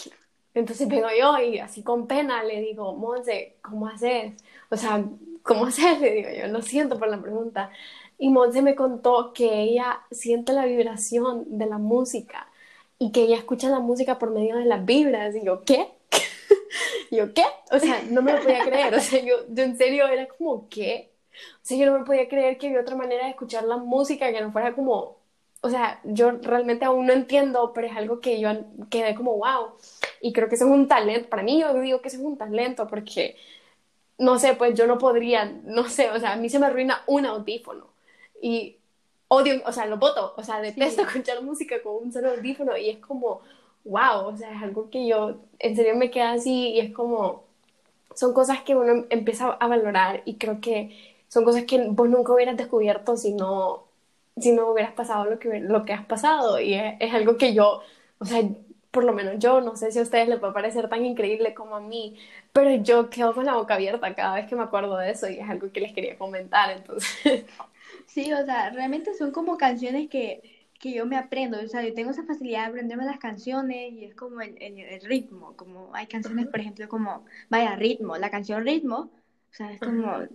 [0.53, 4.33] Entonces vengo yo y así con pena le digo, Monse, ¿cómo haces?
[4.69, 5.03] O sea,
[5.43, 5.99] ¿cómo haces?
[5.99, 7.71] Le digo yo, lo siento por la pregunta.
[8.17, 12.47] Y Monse me contó que ella siente la vibración de la música
[12.99, 15.35] y que ella escucha la música por medio de las vibras.
[15.35, 15.87] Y yo, ¿qué?
[17.11, 17.43] yo, ¿qué?
[17.71, 18.93] O sea, no me lo podía creer.
[18.95, 21.11] O sea, yo, yo en serio era como, ¿qué?
[21.55, 24.31] O sea, yo no me podía creer que había otra manera de escuchar la música
[24.31, 25.22] que no fuera como
[25.65, 28.49] o sea, yo realmente aún no entiendo, pero es algo que yo
[28.89, 29.69] quedé como, wow.
[30.21, 32.37] Y creo que eso es un talento, para mí yo digo que eso es un
[32.37, 33.37] talento porque,
[34.17, 37.03] no sé, pues yo no podría, no sé, o sea, a mí se me arruina
[37.07, 37.87] un audífono
[38.41, 38.77] y
[39.29, 42.89] odio, o sea, lo voto, o sea, detesto escuchar música con un solo audífono y
[42.89, 43.41] es como,
[43.85, 47.45] wow, o sea, es algo que yo en serio me queda así y es como,
[48.15, 52.33] son cosas que uno empieza a valorar y creo que son cosas que vos nunca
[52.33, 53.92] hubieras descubierto si no
[54.37, 56.59] si no hubieras pasado lo que, lo que has pasado.
[56.59, 57.81] Y es, algo que yo,
[58.19, 58.41] o sea,
[58.91, 61.75] por lo menos yo, no sé si a ustedes les puede parecer tan increíble como
[61.75, 62.17] a mí,
[62.51, 65.39] pero yo quedo con la boca abierta cada vez que me acuerdo de eso y
[65.39, 67.45] es algo que les quería comentar, entonces.
[68.07, 70.41] Sí, o sea, realmente son como canciones que,
[70.79, 74.05] que yo me aprendo, o sea, yo tengo esa facilidad de aprenderme las canciones y
[74.05, 78.65] es como el, el, ritmo, como hay canciones, por ejemplo, como, vaya, ritmo, la canción
[78.65, 79.09] ritmo,
[79.51, 80.27] o sea, es como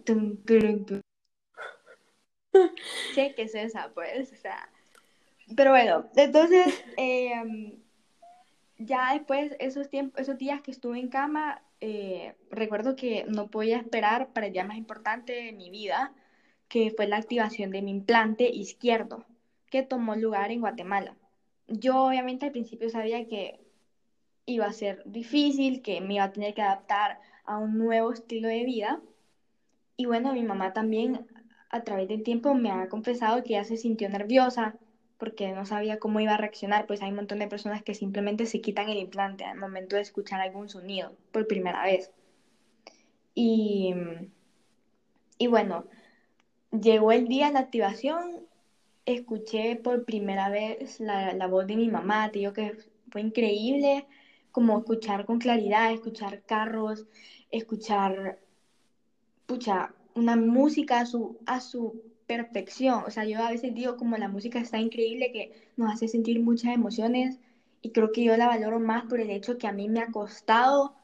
[3.34, 4.68] que es esa, pues, o sea.
[5.56, 7.78] Pero bueno, entonces, em,
[8.78, 13.78] ya después, esos, tiempos, esos días que estuve en cama, eh, recuerdo que no podía
[13.78, 16.12] esperar para el día más importante de mi vida,
[16.68, 19.24] que fue la activación de mi implante izquierdo,
[19.70, 21.16] que tomó lugar en Guatemala.
[21.68, 23.60] Yo obviamente al principio sabía que
[24.46, 28.48] iba a ser difícil, que me iba a tener que adaptar a un nuevo estilo
[28.48, 29.00] de vida.
[29.96, 31.26] Y bueno, mi mamá también
[31.70, 34.78] a través del tiempo me ha confesado que ya se sintió nerviosa
[35.18, 38.46] porque no sabía cómo iba a reaccionar, pues hay un montón de personas que simplemente
[38.46, 42.10] se quitan el implante al momento de escuchar algún sonido por primera vez.
[43.34, 43.94] Y,
[45.38, 45.86] y bueno,
[46.72, 48.46] llegó el día de la activación,
[49.06, 52.76] escuché por primera vez la, la voz de mi mamá, te digo que
[53.10, 54.06] fue increíble
[54.52, 57.06] como escuchar con claridad, escuchar carros,
[57.50, 58.38] escuchar,
[59.46, 63.04] pucha, una música a su, a su perfección.
[63.06, 66.40] O sea, yo a veces digo como la música está increíble, que nos hace sentir
[66.40, 67.38] muchas emociones
[67.82, 70.08] y creo que yo la valoro más por el hecho que a mí me ha
[70.10, 70.94] costado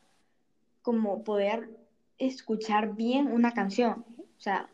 [0.82, 1.70] como poder
[2.18, 4.04] escuchar bien una canción.
[4.18, 4.68] O sea,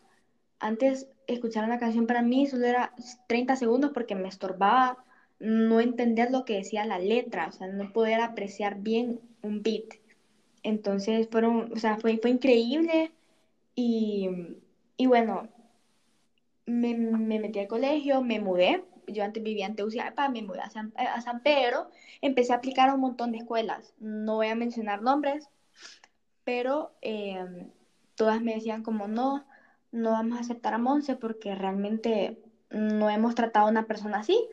[0.58, 2.92] antes escuchar una canción para mí solo era
[3.28, 4.98] 30 segundos porque me estorbaba
[5.38, 9.84] no entender lo que decía la letra, o sea, no poder apreciar bien un beat.
[10.62, 13.12] Entonces fueron, o sea, fue, fue increíble
[13.74, 14.28] y,
[14.96, 15.48] y bueno,
[16.66, 18.84] me, me, metí al colegio, me mudé.
[19.06, 21.90] Yo antes vivía en Tegucigalpa, me mudé a San, a San Pedro.
[22.20, 23.94] Empecé a aplicar a un montón de escuelas.
[23.98, 25.48] No voy a mencionar nombres,
[26.44, 27.70] pero em,
[28.14, 29.44] todas me decían como no,
[29.92, 34.48] no vamos a aceptar a Monse porque realmente no hemos tratado a una persona así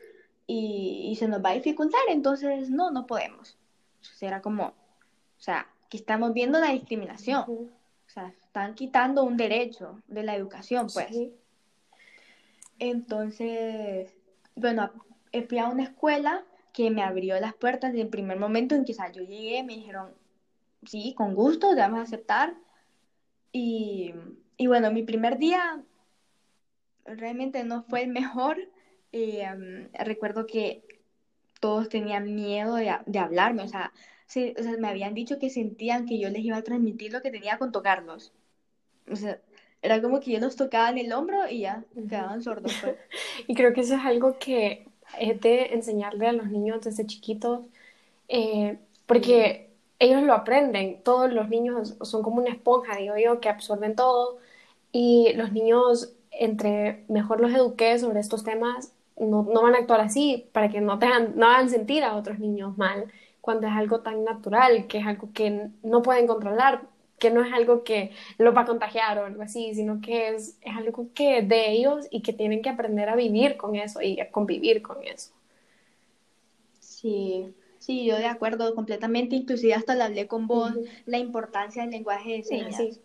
[0.46, 3.58] y, y, se nos va a dificultar, entonces no, no podemos.
[4.20, 7.44] O era como, o sea, aquí estamos viendo la discriminación.
[7.48, 7.68] O
[8.06, 11.16] sea, están quitando un derecho de la educación, pues.
[12.78, 14.14] Entonces,
[14.54, 14.90] bueno,
[15.48, 19.22] fui a una escuela que me abrió las puertas del primer momento en que yo
[19.22, 20.12] llegué, me dijeron,
[20.84, 22.54] sí, con gusto, te vamos a aceptar.
[23.52, 24.14] Y,
[24.56, 25.82] y bueno, mi primer día
[27.04, 28.58] realmente no fue el mejor.
[29.12, 30.84] Eh, recuerdo que
[31.60, 33.92] todos tenían miedo de, de hablarme, o sea,
[34.28, 37.30] o sea, me habían dicho que sentían que yo les iba a transmitir lo que
[37.30, 38.32] tenía con tocarlos.
[39.10, 39.38] O sea,
[39.82, 42.72] era como que yo los tocaba en el hombro y ya, quedaban sordos.
[42.80, 42.96] Pues.
[43.46, 44.86] y creo que eso es algo que
[45.18, 47.60] es de enseñarle a los niños desde chiquitos,
[48.28, 51.02] eh, porque ellos lo aprenden.
[51.02, 54.38] Todos los niños son como una esponja, digo yo, que absorben todo.
[54.92, 60.00] Y los niños, entre mejor los eduqué sobre estos temas, no, no van a actuar
[60.00, 64.00] así para que no, tengan, no hagan sentir a otros niños mal cuando es algo
[64.00, 66.82] tan natural, que es algo que no pueden controlar,
[67.18, 70.56] que no es algo que lo va a contagiar o algo así, sino que es,
[70.60, 74.20] es algo que de ellos y que tienen que aprender a vivir con eso y
[74.20, 75.32] a convivir con eso.
[76.80, 80.72] Sí, sí, yo de acuerdo completamente, inclusive hasta le hablé con vos
[81.06, 83.00] la importancia del lenguaje de señas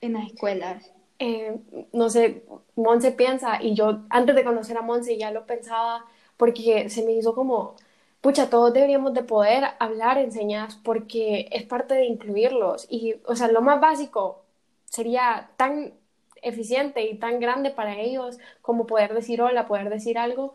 [0.00, 0.92] en las escuelas.
[1.18, 1.58] Eh,
[1.92, 2.44] no sé,
[2.76, 7.12] Monse piensa, y yo antes de conocer a Monse ya lo pensaba, porque se me
[7.12, 7.76] hizo como,
[8.20, 12.86] pucha, todos deberíamos de poder hablar en señas porque es parte de incluirlos.
[12.90, 14.44] Y, o sea, lo más básico
[14.84, 15.94] sería tan
[16.42, 20.54] eficiente y tan grande para ellos como poder decir hola, poder decir algo,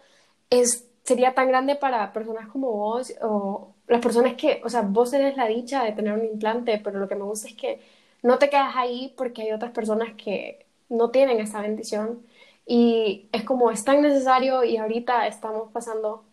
[0.50, 5.12] es, sería tan grande para personas como vos o las personas que, o sea, vos
[5.12, 7.82] tenés la dicha de tener un implante, pero lo que me gusta es que
[8.24, 12.26] no te quedas ahí porque hay otras personas que no tienen esa bendición
[12.66, 16.26] y es como es tan necesario y ahorita estamos pasando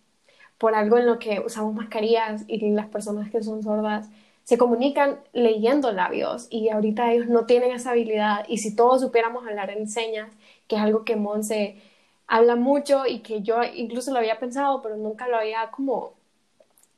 [0.62, 4.08] por algo en lo que usamos mascarillas y las personas que son sordas
[4.44, 9.44] se comunican leyendo labios y ahorita ellos no tienen esa habilidad y si todos supiéramos
[9.44, 10.30] hablar en señas,
[10.68, 11.82] que es algo que Monse
[12.28, 16.12] habla mucho y que yo incluso lo había pensado pero nunca lo había como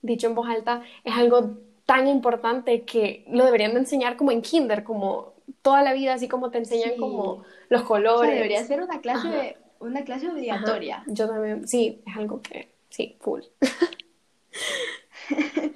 [0.03, 1.53] dicho en voz alta, es algo
[1.87, 6.29] tan importante que lo deberían de enseñar como en kinder, como toda la vida, así
[6.29, 8.31] como te enseñan como los colores.
[8.31, 11.03] debería ser una clase, una clase obligatoria.
[11.07, 13.42] Yo también, sí, es algo que, sí, full.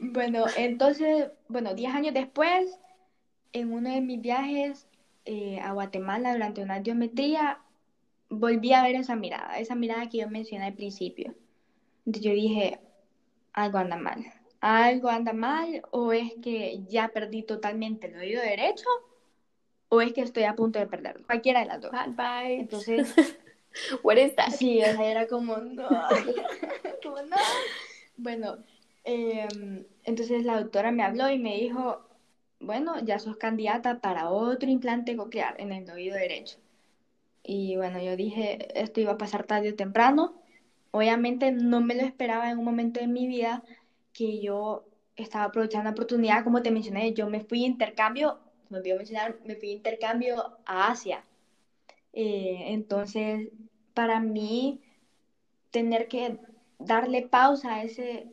[0.00, 2.78] bueno, entonces, bueno, 10 años después,
[3.52, 4.88] en uno de mis viajes
[5.24, 7.58] eh, a Guatemala durante una geometría,
[8.28, 11.34] volví a ver esa mirada, esa mirada que yo mencioné al principio.
[12.06, 12.80] Entonces yo dije,
[13.52, 14.24] algo anda mal
[14.60, 18.88] algo anda mal o es que ya perdí totalmente el oído derecho
[19.88, 21.26] o es que estoy a punto de perderlo.
[21.26, 21.90] Cualquiera de las dos.
[21.90, 22.60] Bye bye.
[22.60, 23.14] Entonces,
[24.02, 24.50] what is that?
[24.50, 25.88] Sí, era como no,
[27.02, 27.36] como no.
[28.16, 28.58] Bueno,
[29.04, 32.02] em, entonces la doctora me habló y me dijo,
[32.60, 36.58] bueno, ya sos candidata para otro implante coclear en el oído derecho.
[37.42, 40.34] Y bueno, yo dije, esto iba a pasar tarde o temprano.
[40.90, 43.62] Obviamente no me lo esperaba en un momento de mi vida
[44.12, 44.84] que yo
[45.16, 49.56] estaba aprovechando la oportunidad, como te mencioné, yo me fui intercambio, me olvidó mencionar, me
[49.56, 51.24] fui intercambio a Asia.
[52.12, 53.48] Eh, entonces,
[53.94, 54.80] para mí,
[55.70, 56.38] tener que
[56.78, 58.26] darle pausa a ese,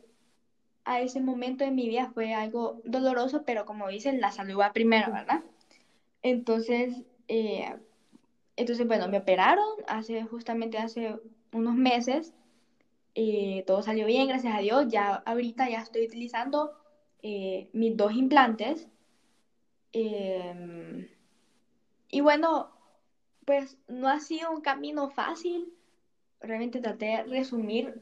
[0.84, 4.72] a ese momento de mi vida fue algo doloroso, pero como dicen, la salud va
[4.72, 5.42] primero, ¿verdad?
[6.22, 7.74] Entonces, eh,
[8.56, 11.16] entonces, bueno, me operaron hace, justamente hace
[11.52, 12.34] unos meses
[13.20, 14.86] eh, todo salió bien, gracias a Dios.
[14.88, 16.72] Ya ahorita ya estoy utilizando
[17.22, 18.86] eh, mis dos implantes.
[19.92, 21.08] Em,
[22.10, 22.70] y bueno,
[23.48, 25.72] pues no ha sido un camino fácil.
[26.42, 27.94] Realmente traté de resumir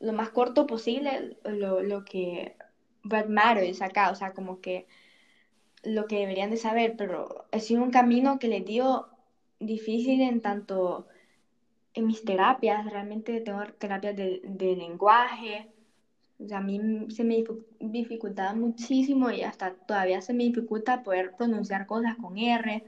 [0.00, 2.56] lo más corto posible lo, lo que
[3.04, 4.86] what matters acá, o sea, como que
[5.82, 9.08] lo que deberían de saber, pero ha sido un camino que les dio
[9.58, 11.06] difícil en tanto
[11.92, 15.68] en mis terapias, realmente tengo terapias de, lenguaje,
[16.42, 17.44] o sea, a mí se me
[17.80, 22.82] dificultaba muchísimo y hasta todavía se me dificulta poder pronunciar cosas con R,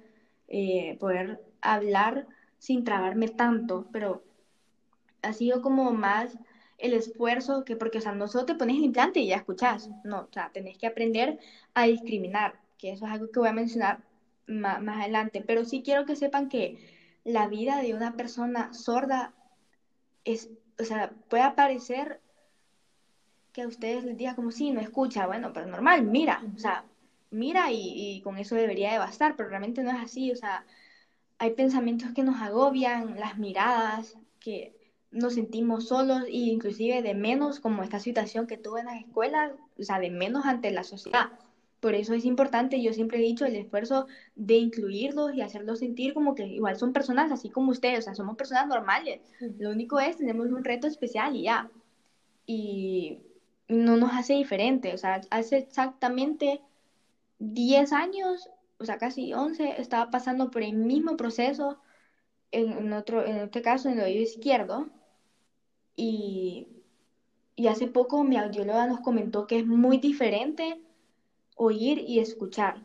[0.49, 2.27] eh, poder hablar
[2.59, 4.23] sin trabarme tanto, pero
[5.23, 6.37] ha sido como más
[6.79, 9.89] el esfuerzo que, porque, o sea, no solo te pones el implante y ya escuchas,
[10.05, 11.39] no, o sea, tenés que aprender
[11.75, 14.03] a discriminar, que eso es algo que voy a mencionar
[14.47, 16.77] más, más adelante, pero sí quiero que sepan que
[17.25, 19.33] la vida de una persona sorda
[20.25, 20.51] es,
[20.81, 22.21] o sea, puede parecer
[23.53, 26.85] que a ustedes les diga como si no escucha, bueno, pero normal, mira, o sea,
[27.31, 30.65] mira y, con eso debería de bastar, pero realmente no es así, o sea,
[31.43, 34.77] hay pensamientos que nos agobian, las miradas, que
[35.11, 39.51] nos sentimos solos e inclusive de menos, como esta situación que tuve en las escuelas,
[39.77, 41.27] o sea, de menos ante la sociedad.
[41.81, 46.15] Por eso es importante, yo siempre he dicho, el esfuerzo de incluirlos y hacerlos sentir
[46.15, 49.21] como que igual son personas así como ustedes, o sea, somos personas normales.
[49.59, 51.69] Lo único es, tenemos un reto especial y ya.
[52.47, 53.19] y
[53.67, 54.95] no nos hace diferente.
[54.95, 56.61] O sea, hace exactamente
[57.41, 58.49] 10 años,
[58.83, 61.79] o sea, casi 11, estaba pasando por el mismo proceso,
[62.51, 64.91] en, otro, en este caso en el oído izquierdo,
[65.95, 66.67] y,
[67.55, 70.81] y hace poco mi audióloga nos comentó que es muy diferente
[71.55, 72.85] oír y escuchar,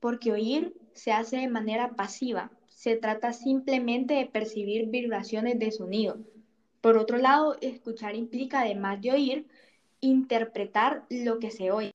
[0.00, 6.18] porque oír se hace de manera pasiva, se trata simplemente de percibir vibraciones de sonido.
[6.82, 9.46] Por otro lado, escuchar implica, además de oír,
[10.00, 11.92] interpretar lo que se oye.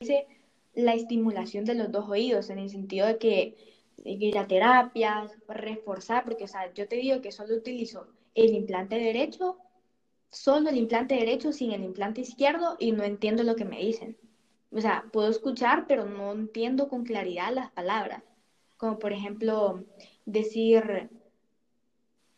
[0.00, 0.26] Dice
[0.74, 3.56] la estimulación de los dos oídos, en el sentido de que
[4.04, 8.96] ir a terapias, reforzar, porque, o sea, yo te digo que solo utilizo el implante
[8.96, 9.56] derecho,
[10.30, 14.16] solo el implante derecho sin el implante izquierdo y no entiendo lo que me dicen.
[14.70, 18.22] O sea, puedo escuchar, pero no entiendo con claridad las palabras.
[18.78, 19.84] Como por ejemplo,
[20.24, 21.10] decir,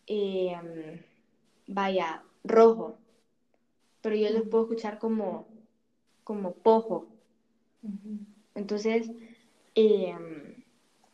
[0.07, 1.01] em,
[1.67, 2.99] vaya, rojo,
[4.03, 5.47] pero yo los puedo escuchar como,
[6.25, 7.14] como pojo.
[8.55, 9.11] Entonces,
[9.75, 10.65] em,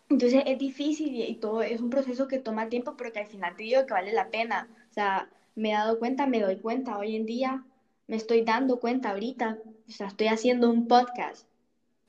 [0.08, 3.56] entonces es difícil y, todo es un proceso que toma tiempo, pero que al final
[3.56, 4.68] te digo que vale la pena.
[4.90, 7.64] O sea, me he dado cuenta, me doy cuenta hoy en día,
[8.06, 9.58] me estoy dando cuenta ahorita,
[9.88, 11.46] o sea, estoy haciendo un podcast,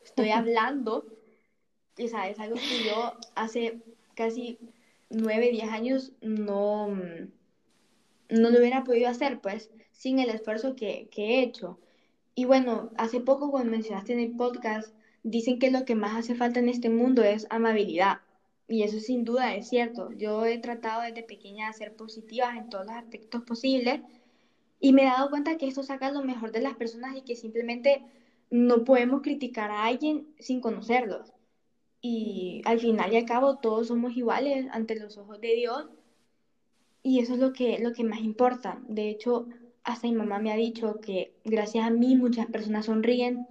[0.03, 1.05] estoy hablando,
[2.03, 3.79] o sea, es algo que yo hace
[4.15, 4.57] casi
[5.09, 11.23] nueve, diez años no, no lo hubiera podido hacer, pues, sin el esfuerzo que, que
[11.23, 11.77] he hecho.
[12.35, 16.35] Y bueno, hace poco cuando mencionaste en el podcast, dicen que lo que más hace
[16.35, 18.21] falta en este mundo es amabilidad.
[18.67, 20.11] Y eso sin duda es cierto.
[20.13, 24.01] Yo he tratado desde pequeña de ser positiva en todos los aspectos posibles
[24.79, 27.35] y me he dado cuenta que esto saca lo mejor de las personas y que
[27.35, 28.03] simplemente
[28.49, 31.33] no podemos criticar a alguien sin conocerlos.
[32.01, 35.87] Y al final y al cabo todos somos iguales ante los ojos de Dios
[37.03, 38.81] y eso es lo que, lo que más importa.
[38.87, 39.47] De hecho,
[39.83, 43.47] hasta mi mamá me ha dicho que gracias a mí muchas personas sonríen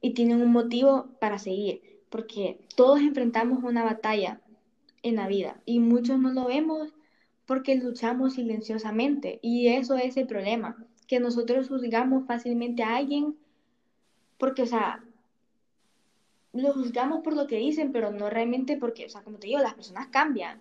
[0.00, 4.40] y tienen un motivo para seguir, porque todos enfrentamos una batalla
[5.02, 6.92] en la vida y muchos no lo vemos
[7.46, 13.36] porque luchamos silenciosamente y eso es el problema, que nosotros juzgamos fácilmente a alguien
[14.38, 15.02] porque, o sea,
[16.52, 19.58] lo juzgamos por lo que dicen, pero no realmente porque, o sea, como te digo,
[19.60, 20.60] las personas cambian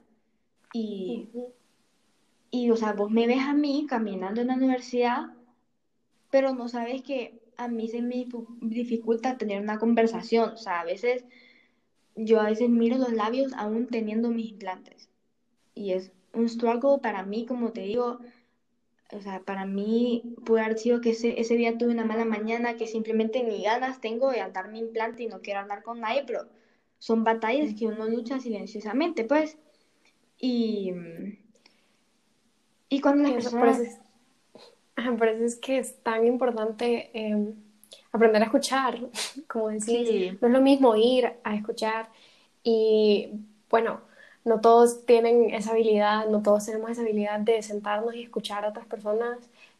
[0.73, 1.27] y...
[2.49, 5.27] Y, o sea, vos me ves a mí caminando en la universidad,
[6.29, 8.27] pero no sabes que a mí se me
[8.61, 10.51] dificulta tener una conversación.
[10.53, 11.25] O sea, a veces,
[12.15, 15.09] yo a veces miro los labios aún teniendo mis implantes.
[15.75, 18.19] Y es un struggle para mí, como te digo,
[19.11, 22.75] o sea, para mí puede haber sido que ese, ese día tuve una mala mañana,
[22.75, 26.23] que simplemente ni ganas tengo de andar mi implante y no quiero hablar con nadie,
[26.25, 26.47] pero
[26.99, 29.57] son batallas que uno lucha silenciosamente, pues.
[30.39, 30.91] Y
[32.89, 33.77] y cuando las personas...
[35.17, 37.53] Por eso, es, que es tan importante em,
[38.11, 38.99] aprender a escuchar,
[39.47, 40.41] como decís.
[40.41, 42.09] No es lo mismo ir a escuchar
[42.63, 43.29] y,
[43.69, 44.01] bueno,
[44.43, 48.69] no todos tienen esa habilidad, no todos tenemos esa habilidad de sentarnos y escuchar a
[48.69, 49.37] otras personas,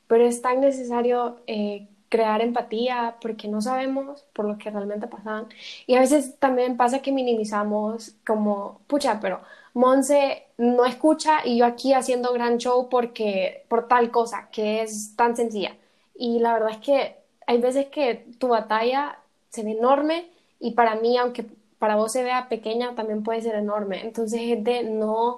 [0.08, 5.48] pero es tan necesario eh, crear empatía porque no sabemos por lo que realmente pasan.
[5.86, 9.42] Y a veces también pasa que minimizamos como, pucha, pero
[9.78, 15.16] Monse no escucha y yo aquí haciendo gran show porque por tal cosa que es
[15.16, 15.76] tan sencilla.
[16.16, 17.16] Y la verdad es que
[17.46, 19.20] hay veces que tu batalla
[19.50, 21.46] se ve enorme y para mí, aunque
[21.78, 24.02] para vos se vea pequeña, también puede ser enorme.
[24.02, 25.38] Entonces es de no,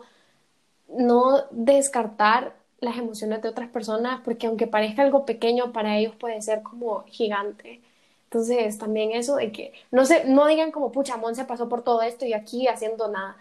[0.87, 6.41] no descartar las emociones de otras personas porque aunque parezca algo pequeño, para ellos puede
[6.41, 7.81] ser como gigante.
[8.25, 12.01] Entonces también eso de que no, se, no digan como, pucha, Monse pasó por todo
[12.03, 13.35] esto y aquí haciendo nada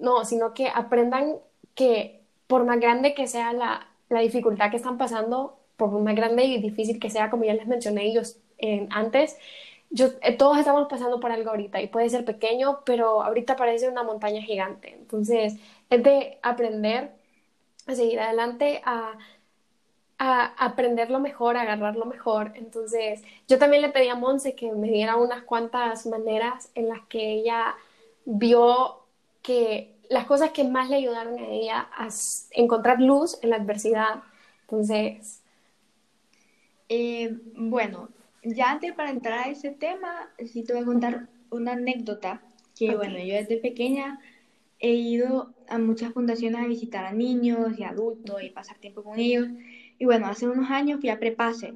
[0.00, 1.36] no, sino que aprendan
[1.74, 6.60] que por más grande que sea la, dificultad que están pasando, por más grande y
[6.60, 9.36] difícil que sea, como ya les mencioné ellos eh, antes,
[9.90, 13.88] yo, eh, todos estamos pasando por algo ahorita y puede ser pequeño, pero ahorita parece
[13.88, 14.92] una montaña gigante.
[14.94, 15.56] Entonces,
[15.90, 17.12] es de aprender
[17.86, 19.18] a seguir adelante, a,
[20.18, 22.52] a aprender lo mejor, a agarrar lo mejor.
[22.56, 27.00] Entonces, yo también le pedí a Monse que me diera unas cuantas maneras en las
[27.08, 27.74] que ella
[28.24, 29.03] vio
[29.44, 32.08] que las cosas que más le ayudaron a ella a
[32.50, 34.24] encontrar luz en la adversidad.
[34.62, 35.40] Entonces...
[36.88, 38.10] Eh, bueno,
[38.42, 42.42] ya antes para entrar a ese tema, sí te voy a contar una anécdota
[42.76, 44.20] que, bueno, yo desde pequeña
[44.80, 49.18] he ido a muchas fundaciones a visitar a niños y adultos y pasar tiempo con
[49.18, 49.48] ellos.
[49.98, 51.74] Y bueno, hace unos años fui a Prepase,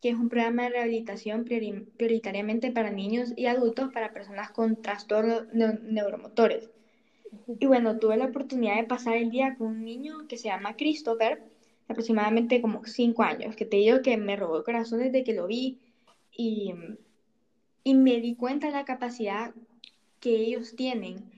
[0.00, 5.44] que es un programa de rehabilitación prioritariamente para niños y adultos para personas con trastornos
[5.52, 6.70] neuromotores.
[7.58, 10.76] Y bueno, tuve la oportunidad de pasar el día con un niño que se llama
[10.76, 11.42] Christopher,
[11.88, 15.46] aproximadamente como cinco años, que te digo que me robó el corazón desde que lo
[15.46, 15.78] vi
[16.30, 16.74] y,
[17.84, 19.54] y me di cuenta de la capacidad
[20.20, 21.30] que ellos tienen.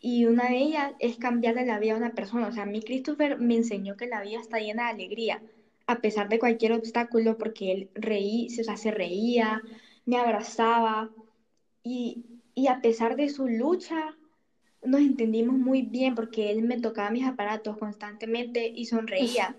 [0.00, 2.48] Y una de ellas es cambiarle la vida a una persona.
[2.48, 5.42] O sea, a mí Christopher me enseñó que la vida está llena de alegría,
[5.86, 9.60] a pesar de cualquier obstáculo, porque él reí, o sea, se reía,
[10.06, 11.10] me abrazaba.
[11.82, 12.24] Y,
[12.54, 14.16] y a pesar de su lucha,
[14.82, 19.56] nos entendimos muy bien porque él me tocaba mis aparatos constantemente y sonreía.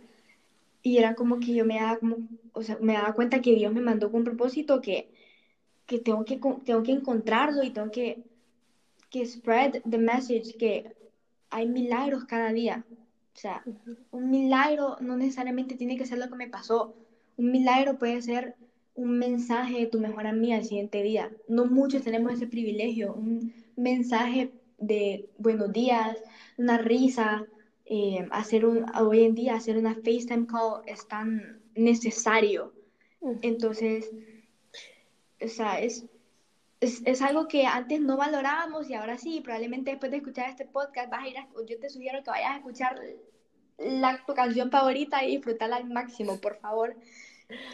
[0.84, 2.18] Y era como que yo me daba, como,
[2.54, 5.10] o sea, me daba cuenta que Dios me mandó con un propósito que,
[5.86, 8.24] que, tengo, que tengo que encontrarlo y tengo que,
[9.10, 10.92] que spread the message, que
[11.52, 12.84] hay milagros cada día.
[13.36, 13.64] O sea,
[14.12, 16.96] un milagro no necesariamente tiene que ser lo que me pasó.
[17.38, 18.56] Un milagro puede ser
[18.96, 21.32] un mensaje de tu mejor amiga el siguiente día.
[21.48, 23.14] No muchos tenemos ese privilegio.
[23.14, 24.52] Un mensaje
[24.82, 26.18] de buenos días,
[26.58, 27.46] una risa,
[27.86, 32.74] eh, hacer un, hoy en día hacer una FaceTime call es tan necesario.
[33.42, 34.12] Entonces,
[35.40, 36.06] o sea, es,
[36.80, 40.66] es, es, algo que antes no valorábamos y ahora sí, probablemente después de escuchar este
[40.66, 43.00] podcast vas a ir a, yo te sugiero que vayas a escuchar
[43.78, 46.96] la, tu canción favorita y disfrutarla al máximo, por favor.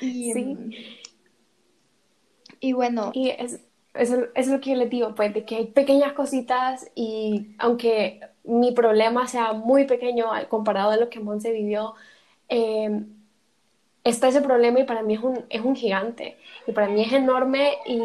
[0.01, 0.57] Y, sí.
[2.59, 3.11] y bueno.
[3.13, 3.59] Y es,
[3.97, 8.21] eso, es lo que yo les digo, pues, de que hay pequeñas cositas y aunque
[8.43, 11.95] mi problema sea muy pequeño comparado a lo que Monse vivió,
[12.49, 13.03] eh,
[14.03, 16.37] está ese problema y para mí es un, es un gigante.
[16.65, 18.01] Y para mí es enorme y...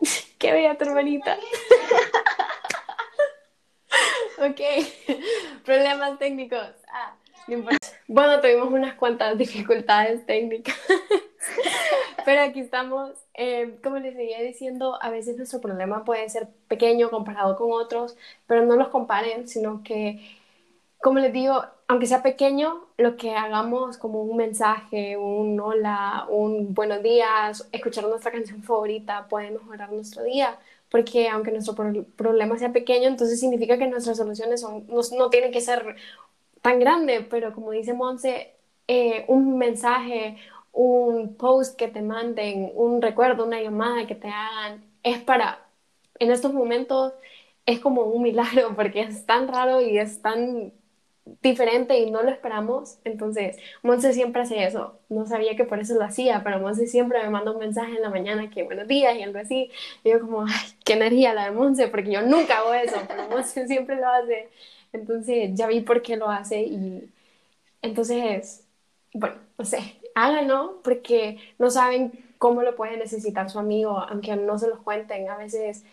[0.38, 1.36] ¡Qué bella tu hermanita!
[4.38, 4.60] ok,
[5.64, 6.68] problemas técnicos.
[6.88, 7.14] Ah,
[7.46, 7.88] no importa.
[8.08, 10.76] Bueno, tuvimos unas cuantas dificultades técnicas.
[12.24, 17.10] Pero aquí estamos, eh, como les seguía diciendo, a veces nuestro problema puede ser pequeño
[17.10, 20.20] comparado con otros, pero no los comparen, sino que,
[21.00, 26.74] como les digo, aunque sea pequeño, lo que hagamos como un mensaje, un hola, un
[26.74, 30.58] buenos días, escuchar nuestra canción favorita puede mejorar nuestro día,
[30.90, 31.74] porque aunque nuestro
[32.16, 35.96] problema sea pequeño, entonces significa que nuestras soluciones son, no, no tienen que ser
[36.66, 38.52] tan grandes, pero como dice Monse,
[38.88, 40.36] eh, un mensaje,
[40.72, 45.60] un post que te manden, un recuerdo, una llamada que te hagan, es para,
[46.18, 47.12] en estos momentos,
[47.66, 50.72] es como un milagro porque es tan raro y es tan
[51.40, 52.98] diferente y no lo esperamos.
[53.04, 54.98] Entonces, Monse siempre hace eso.
[55.08, 58.02] No sabía que por eso lo hacía, pero Monse siempre me manda un mensaje en
[58.02, 59.70] la mañana que buenos días y algo así.
[60.02, 63.28] Y yo como, ay, qué energía la de Monse, porque yo nunca hago eso, pero
[63.28, 64.48] Monse siempre lo hace.
[64.96, 67.10] Entonces, ya vi por qué lo hace y
[67.82, 68.66] entonces,
[69.14, 74.58] bueno, no sé, háganlo porque no saben cómo lo puede necesitar su amigo, aunque no
[74.58, 75.28] se los cuenten.
[75.30, 75.84] A veces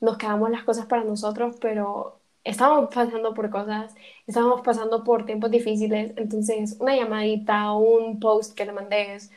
[0.00, 3.94] nos quedamos las cosas para nosotros, pero estamos pasando por cosas,
[4.26, 9.30] estamos pasando por tiempos difíciles, entonces una llamadita, un post que le mandes,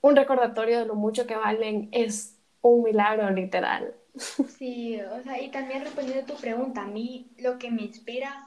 [0.00, 3.94] un recordatorio de lo mucho que valen es un milagro literal.
[4.18, 8.46] Sí, o sea, y también respondiendo a tu pregunta, a mí lo que me inspira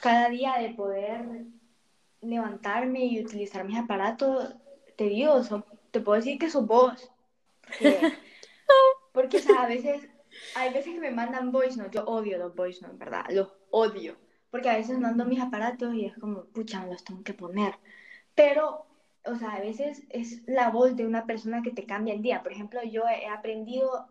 [0.00, 1.44] cada día de poder
[2.20, 4.54] levantarme y utilizar mis aparatos,
[4.96, 5.40] te digo,
[5.90, 7.10] te puedo decir que sos vos.
[9.12, 10.08] Porque, o sea, a veces,
[10.54, 13.24] hay veces que me mandan voice notes, yo odio los voice notes, ¿verdad?
[13.30, 14.16] Los odio.
[14.50, 17.74] Porque a veces mando mis aparatos y es como, pucha, me los tengo que poner.
[18.34, 18.86] Pero,
[19.24, 22.42] o sea, a veces es la voz de una persona que te cambia el día.
[22.42, 24.06] Por ejemplo, yo he aprendido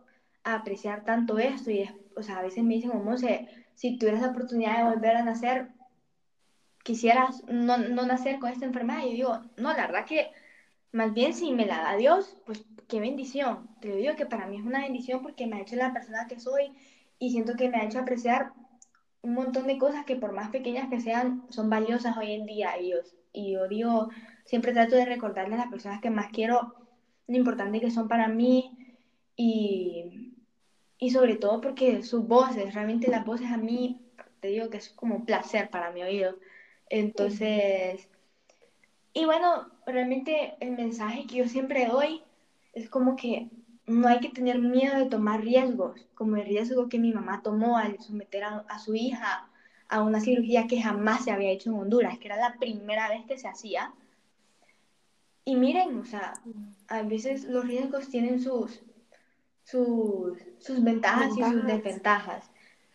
[0.45, 4.77] apreciar tanto esto y, o sea, a veces me dicen, como, si tuvieras la oportunidad
[4.77, 5.67] de volver a nacer,
[6.83, 8.99] quisieras no, no, nacer con esta enfermedad.
[8.99, 10.31] Y yo digo, no, la verdad que
[10.91, 13.67] más bien si me la da Dios, pues qué bendición.
[13.81, 16.27] Te lo digo que para mí es una bendición porque me ha hecho la persona
[16.27, 16.71] que soy
[17.17, 18.53] y siento que me ha hecho apreciar
[19.23, 22.79] un montón de cosas que por más pequeñas que sean, son valiosas hoy en día.
[22.79, 22.97] Y yo,
[23.33, 24.09] y yo digo,
[24.45, 26.75] siempre trato de recordarle a las personas que más quiero
[27.27, 28.85] lo importante que son para mí
[29.35, 30.34] y,
[31.05, 34.01] y sobre todo porque sus voces, realmente las voces a mí,
[34.39, 36.35] te digo que es como un placer para mi oído.
[36.89, 38.09] Entonces,
[39.13, 42.23] y bueno, realmente el mensaje que yo siempre doy
[42.73, 43.51] es como que
[43.85, 47.77] no hay que tener miedo de tomar riesgos, como el riesgo que mi mamá tomó
[47.77, 49.47] al someter a, su hija
[49.87, 53.23] a una cirugía que jamás se había hecho en Honduras, que era la primera vez
[53.27, 53.93] que se hacía.
[55.43, 56.33] Y miren, o sea,
[56.87, 58.81] a veces los riesgos tienen sus,
[59.65, 62.49] sus, sus ventajas, y sus desventajas.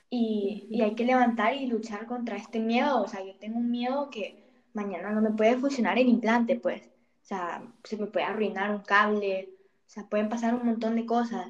[0.08, 3.02] Y, y, hay que levantar y luchar contra este miedo.
[3.02, 4.42] O sea, yo tengo un miedo que
[4.72, 6.82] mañana no me puede funcionar el implante, pues.
[7.22, 9.50] O sea, se me puede arruinar un cable,
[9.86, 11.48] o sea, pueden pasar un montón de cosas.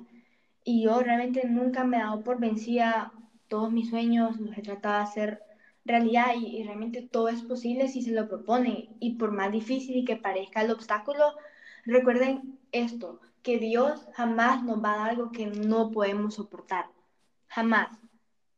[0.65, 3.13] Y yo realmente nunca me he dado por vencida
[3.49, 5.43] todos mis sueños, los he tratado de hacer
[5.85, 8.89] realidad y, y realmente todo es posible si se lo proponen.
[9.01, 11.35] Y por más difícil que parezca el obstáculo,
[11.85, 16.87] recuerden esto, que Dios jamás nos va a dar algo que no podemos soportar.
[17.49, 17.89] Jamás.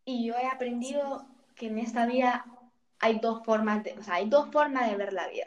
[0.05, 2.45] Y yo he aprendido que en esta vida
[2.99, 5.47] hay dos formas de, o sea, hay dos formas de ver la vida.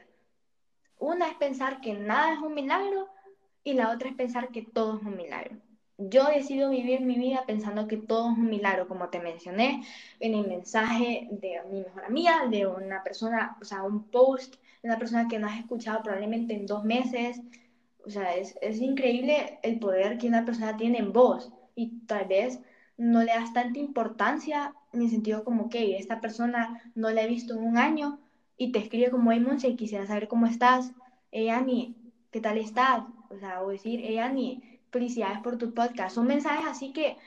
[1.00, 3.10] Una es pensar que nada es un milagro
[3.64, 5.58] y la otra es pensar que todo es un milagro.
[5.98, 9.86] Yo decido vivir mi vida pensando que todo es un milagro, como te mencioné
[10.20, 14.90] en el mensaje de mi mejor amiga, de una persona, o sea, un post de
[14.90, 17.42] una persona que no has escuchado probablemente en dos meses.
[18.06, 22.28] O sea, es, es increíble el poder que una persona tiene en voz y tal
[22.28, 22.60] vez
[22.98, 27.28] no le das tanta importancia en el sentido como que esta persona no la he
[27.28, 28.20] visto en un año
[28.58, 30.94] y te escribe como, hey, Monse, quisiera saber cómo estás.
[31.32, 31.96] Hey, Ani,
[32.32, 33.04] ¿qué tal estás?
[33.30, 36.16] O sea, o decir, hey, Ani, felicidades por tu podcast.
[36.16, 37.18] Son mensajes así que,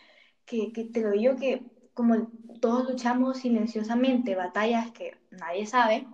[0.47, 1.63] que, que te lo digo que
[1.93, 6.07] como todos luchamos silenciosamente batallas que nadie sabe,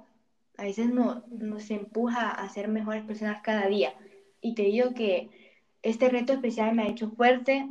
[0.57, 3.95] a veces no, nos empuja a ser mejores personas cada día.
[4.45, 5.31] Y te digo que
[5.83, 7.67] este reto especial me ha hecho fuerte,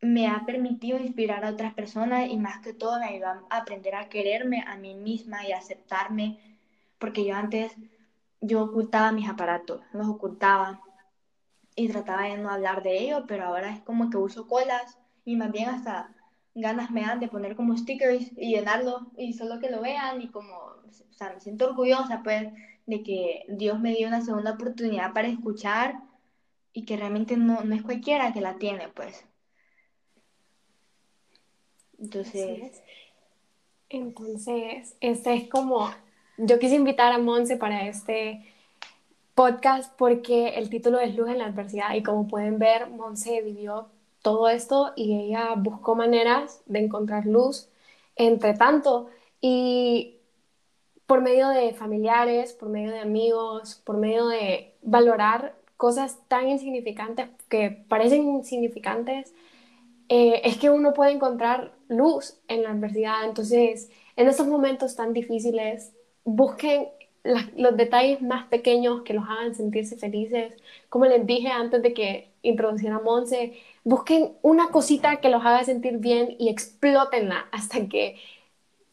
[0.00, 3.94] me ha permitido inspirar a otras personas y más que todo me ayudó a aprender
[3.94, 6.38] a quererme a mí misma y a aceptarme,
[6.98, 7.70] porque yo antes,
[8.40, 10.80] yo ocultaba mis aparatos, los ocultaba
[11.74, 15.36] y trataba de no hablar de ello, pero ahora es como que uso colas y
[15.36, 16.14] más bien hasta
[16.54, 20.28] ganas me dan de poner como stickers y llenarlo y solo que lo vean y
[20.28, 22.48] como, o sea, me siento orgullosa pues
[22.86, 25.96] de que Dios me dio una segunda oportunidad para escuchar
[26.72, 29.24] y que realmente no, no es cualquiera que la tiene pues.
[31.98, 32.82] Entonces...
[33.88, 35.88] Entonces, este es como,
[36.38, 38.44] yo quise invitar a Monse para este
[39.34, 43.88] podcast porque el título es Luz en la Adversidad y como pueden ver, Monse vivió
[44.22, 47.68] todo esto y ella buscó maneras de encontrar luz
[48.16, 49.08] entre tanto
[49.40, 50.15] y
[51.06, 57.28] por medio de familiares, por medio de amigos, por medio de valorar cosas tan insignificantes
[57.48, 59.32] que parecen insignificantes,
[60.08, 63.24] eh, es que uno puede encontrar luz en la adversidad.
[63.24, 65.92] Entonces, en estos momentos tan difíciles,
[66.24, 66.88] busquen
[67.56, 70.54] los detalles más pequeños que los hagan sentirse felices.
[70.88, 73.54] Como les dije antes de que introduciera Monse,
[73.84, 78.16] busquen una cosita que los haga sentir bien y explótenla hasta que,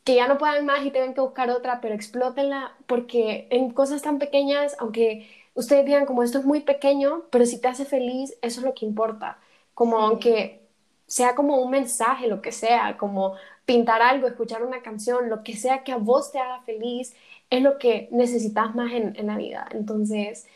[0.04, 4.02] que ya no puedan más y tengan que buscar otra, pero explótenla porque en cosas
[4.02, 8.36] tan pequeñas, aunque ustedes digan como esto es muy pequeño, pero si te hace feliz,
[8.42, 9.40] eso es lo que importa.
[9.74, 10.62] Como aunque
[11.08, 13.36] sea como un mensaje, lo que sea, como
[13.66, 17.16] pintar algo, escuchar una canción, lo que sea que a vos te haga feliz,
[17.50, 19.68] es lo que necesitas más en, en la vida.
[19.72, 20.48] Entonces,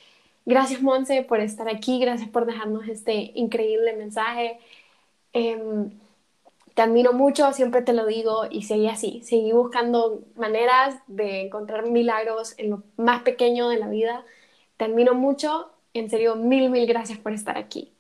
[0.46, 4.60] gracias Monse por estar aquí, gracias por dejarnos este increíble mensaje.
[5.34, 5.92] Em,
[6.78, 11.90] te admiro mucho, siempre te lo digo y seguí así, seguí buscando maneras de encontrar
[11.90, 14.24] milagros en lo más pequeño de la vida.
[14.78, 17.96] Te admiro mucho, en serio, mil, mil gracias por estar aquí.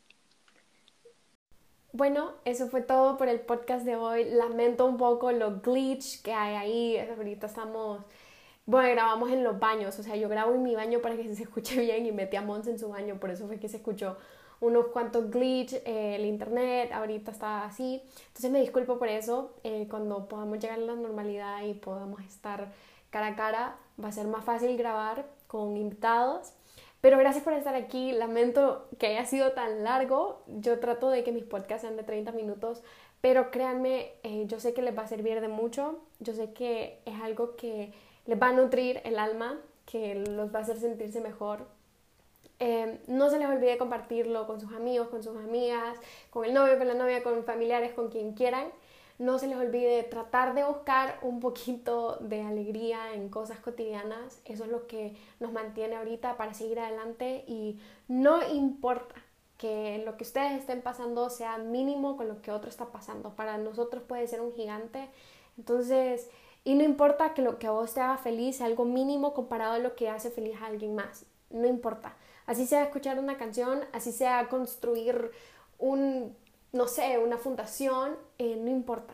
[1.92, 4.26] Bueno, eso fue todo por el podcast de hoy.
[4.26, 6.98] Lamento un poco lo glitch que hay ahí.
[7.00, 8.02] Ahorita estamos
[8.68, 11.42] bueno, grabamos en los baños, o sea, yo grabo en mi baño para que se
[11.42, 14.18] escuche bien y metí a Mons en su baño, por eso fue que se escuchó
[14.60, 19.88] unos cuantos glitch, eh, el internet ahorita está así, entonces me disculpo por eso, eh,
[19.90, 22.72] cuando podamos llegar a la normalidad y podamos estar
[23.10, 26.54] cara a cara, va a ser más fácil grabar con invitados,
[27.02, 31.32] pero gracias por estar aquí, lamento que haya sido tan largo, yo trato de que
[31.32, 32.82] mis podcasts sean de 30 minutos,
[33.22, 37.02] pero créanme, eh, yo sé que les va a servir de mucho, yo sé que
[37.06, 37.94] es algo que
[38.26, 41.66] les va a nutrir el alma, que los va a hacer sentirse mejor.
[42.60, 45.98] Eh, no se les olvide compartirlo con sus amigos, con sus amigas,
[46.32, 48.68] con el novio, con la novia, con familiares, con quien quieran.
[49.20, 54.42] No se les olvide tratar de buscar un poquito de alegría en cosas cotidianas.
[54.46, 59.16] Eso es lo que nos mantiene ahorita para seguir adelante y no importa
[59.58, 63.36] que lo que ustedes estén pasando sea mínimo con lo que otro está pasando.
[63.36, 65.10] Para nosotros puede ser un gigante.
[65.58, 66.30] Entonces,
[66.64, 69.74] y no importa que lo que a vos te haga feliz sea algo mínimo comparado
[69.74, 71.26] a lo que hace feliz a alguien más.
[71.50, 72.16] No importa.
[72.48, 75.32] Así sea escuchar una canción, así sea construir
[75.78, 76.36] un,
[76.72, 79.14] no sé, una fundación, eh, no importa.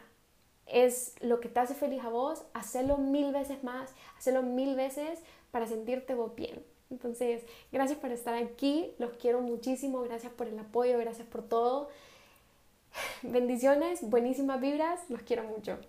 [0.67, 5.19] Es lo que te hace feliz a vos, hacerlo mil veces más, hacerlo mil veces
[5.51, 6.63] para sentirte vos bien.
[6.91, 11.89] Entonces, gracias por estar aquí, los quiero muchísimo, gracias por el apoyo, gracias por todo.
[13.23, 15.79] Bendiciones, buenísimas vibras, los quiero mucho.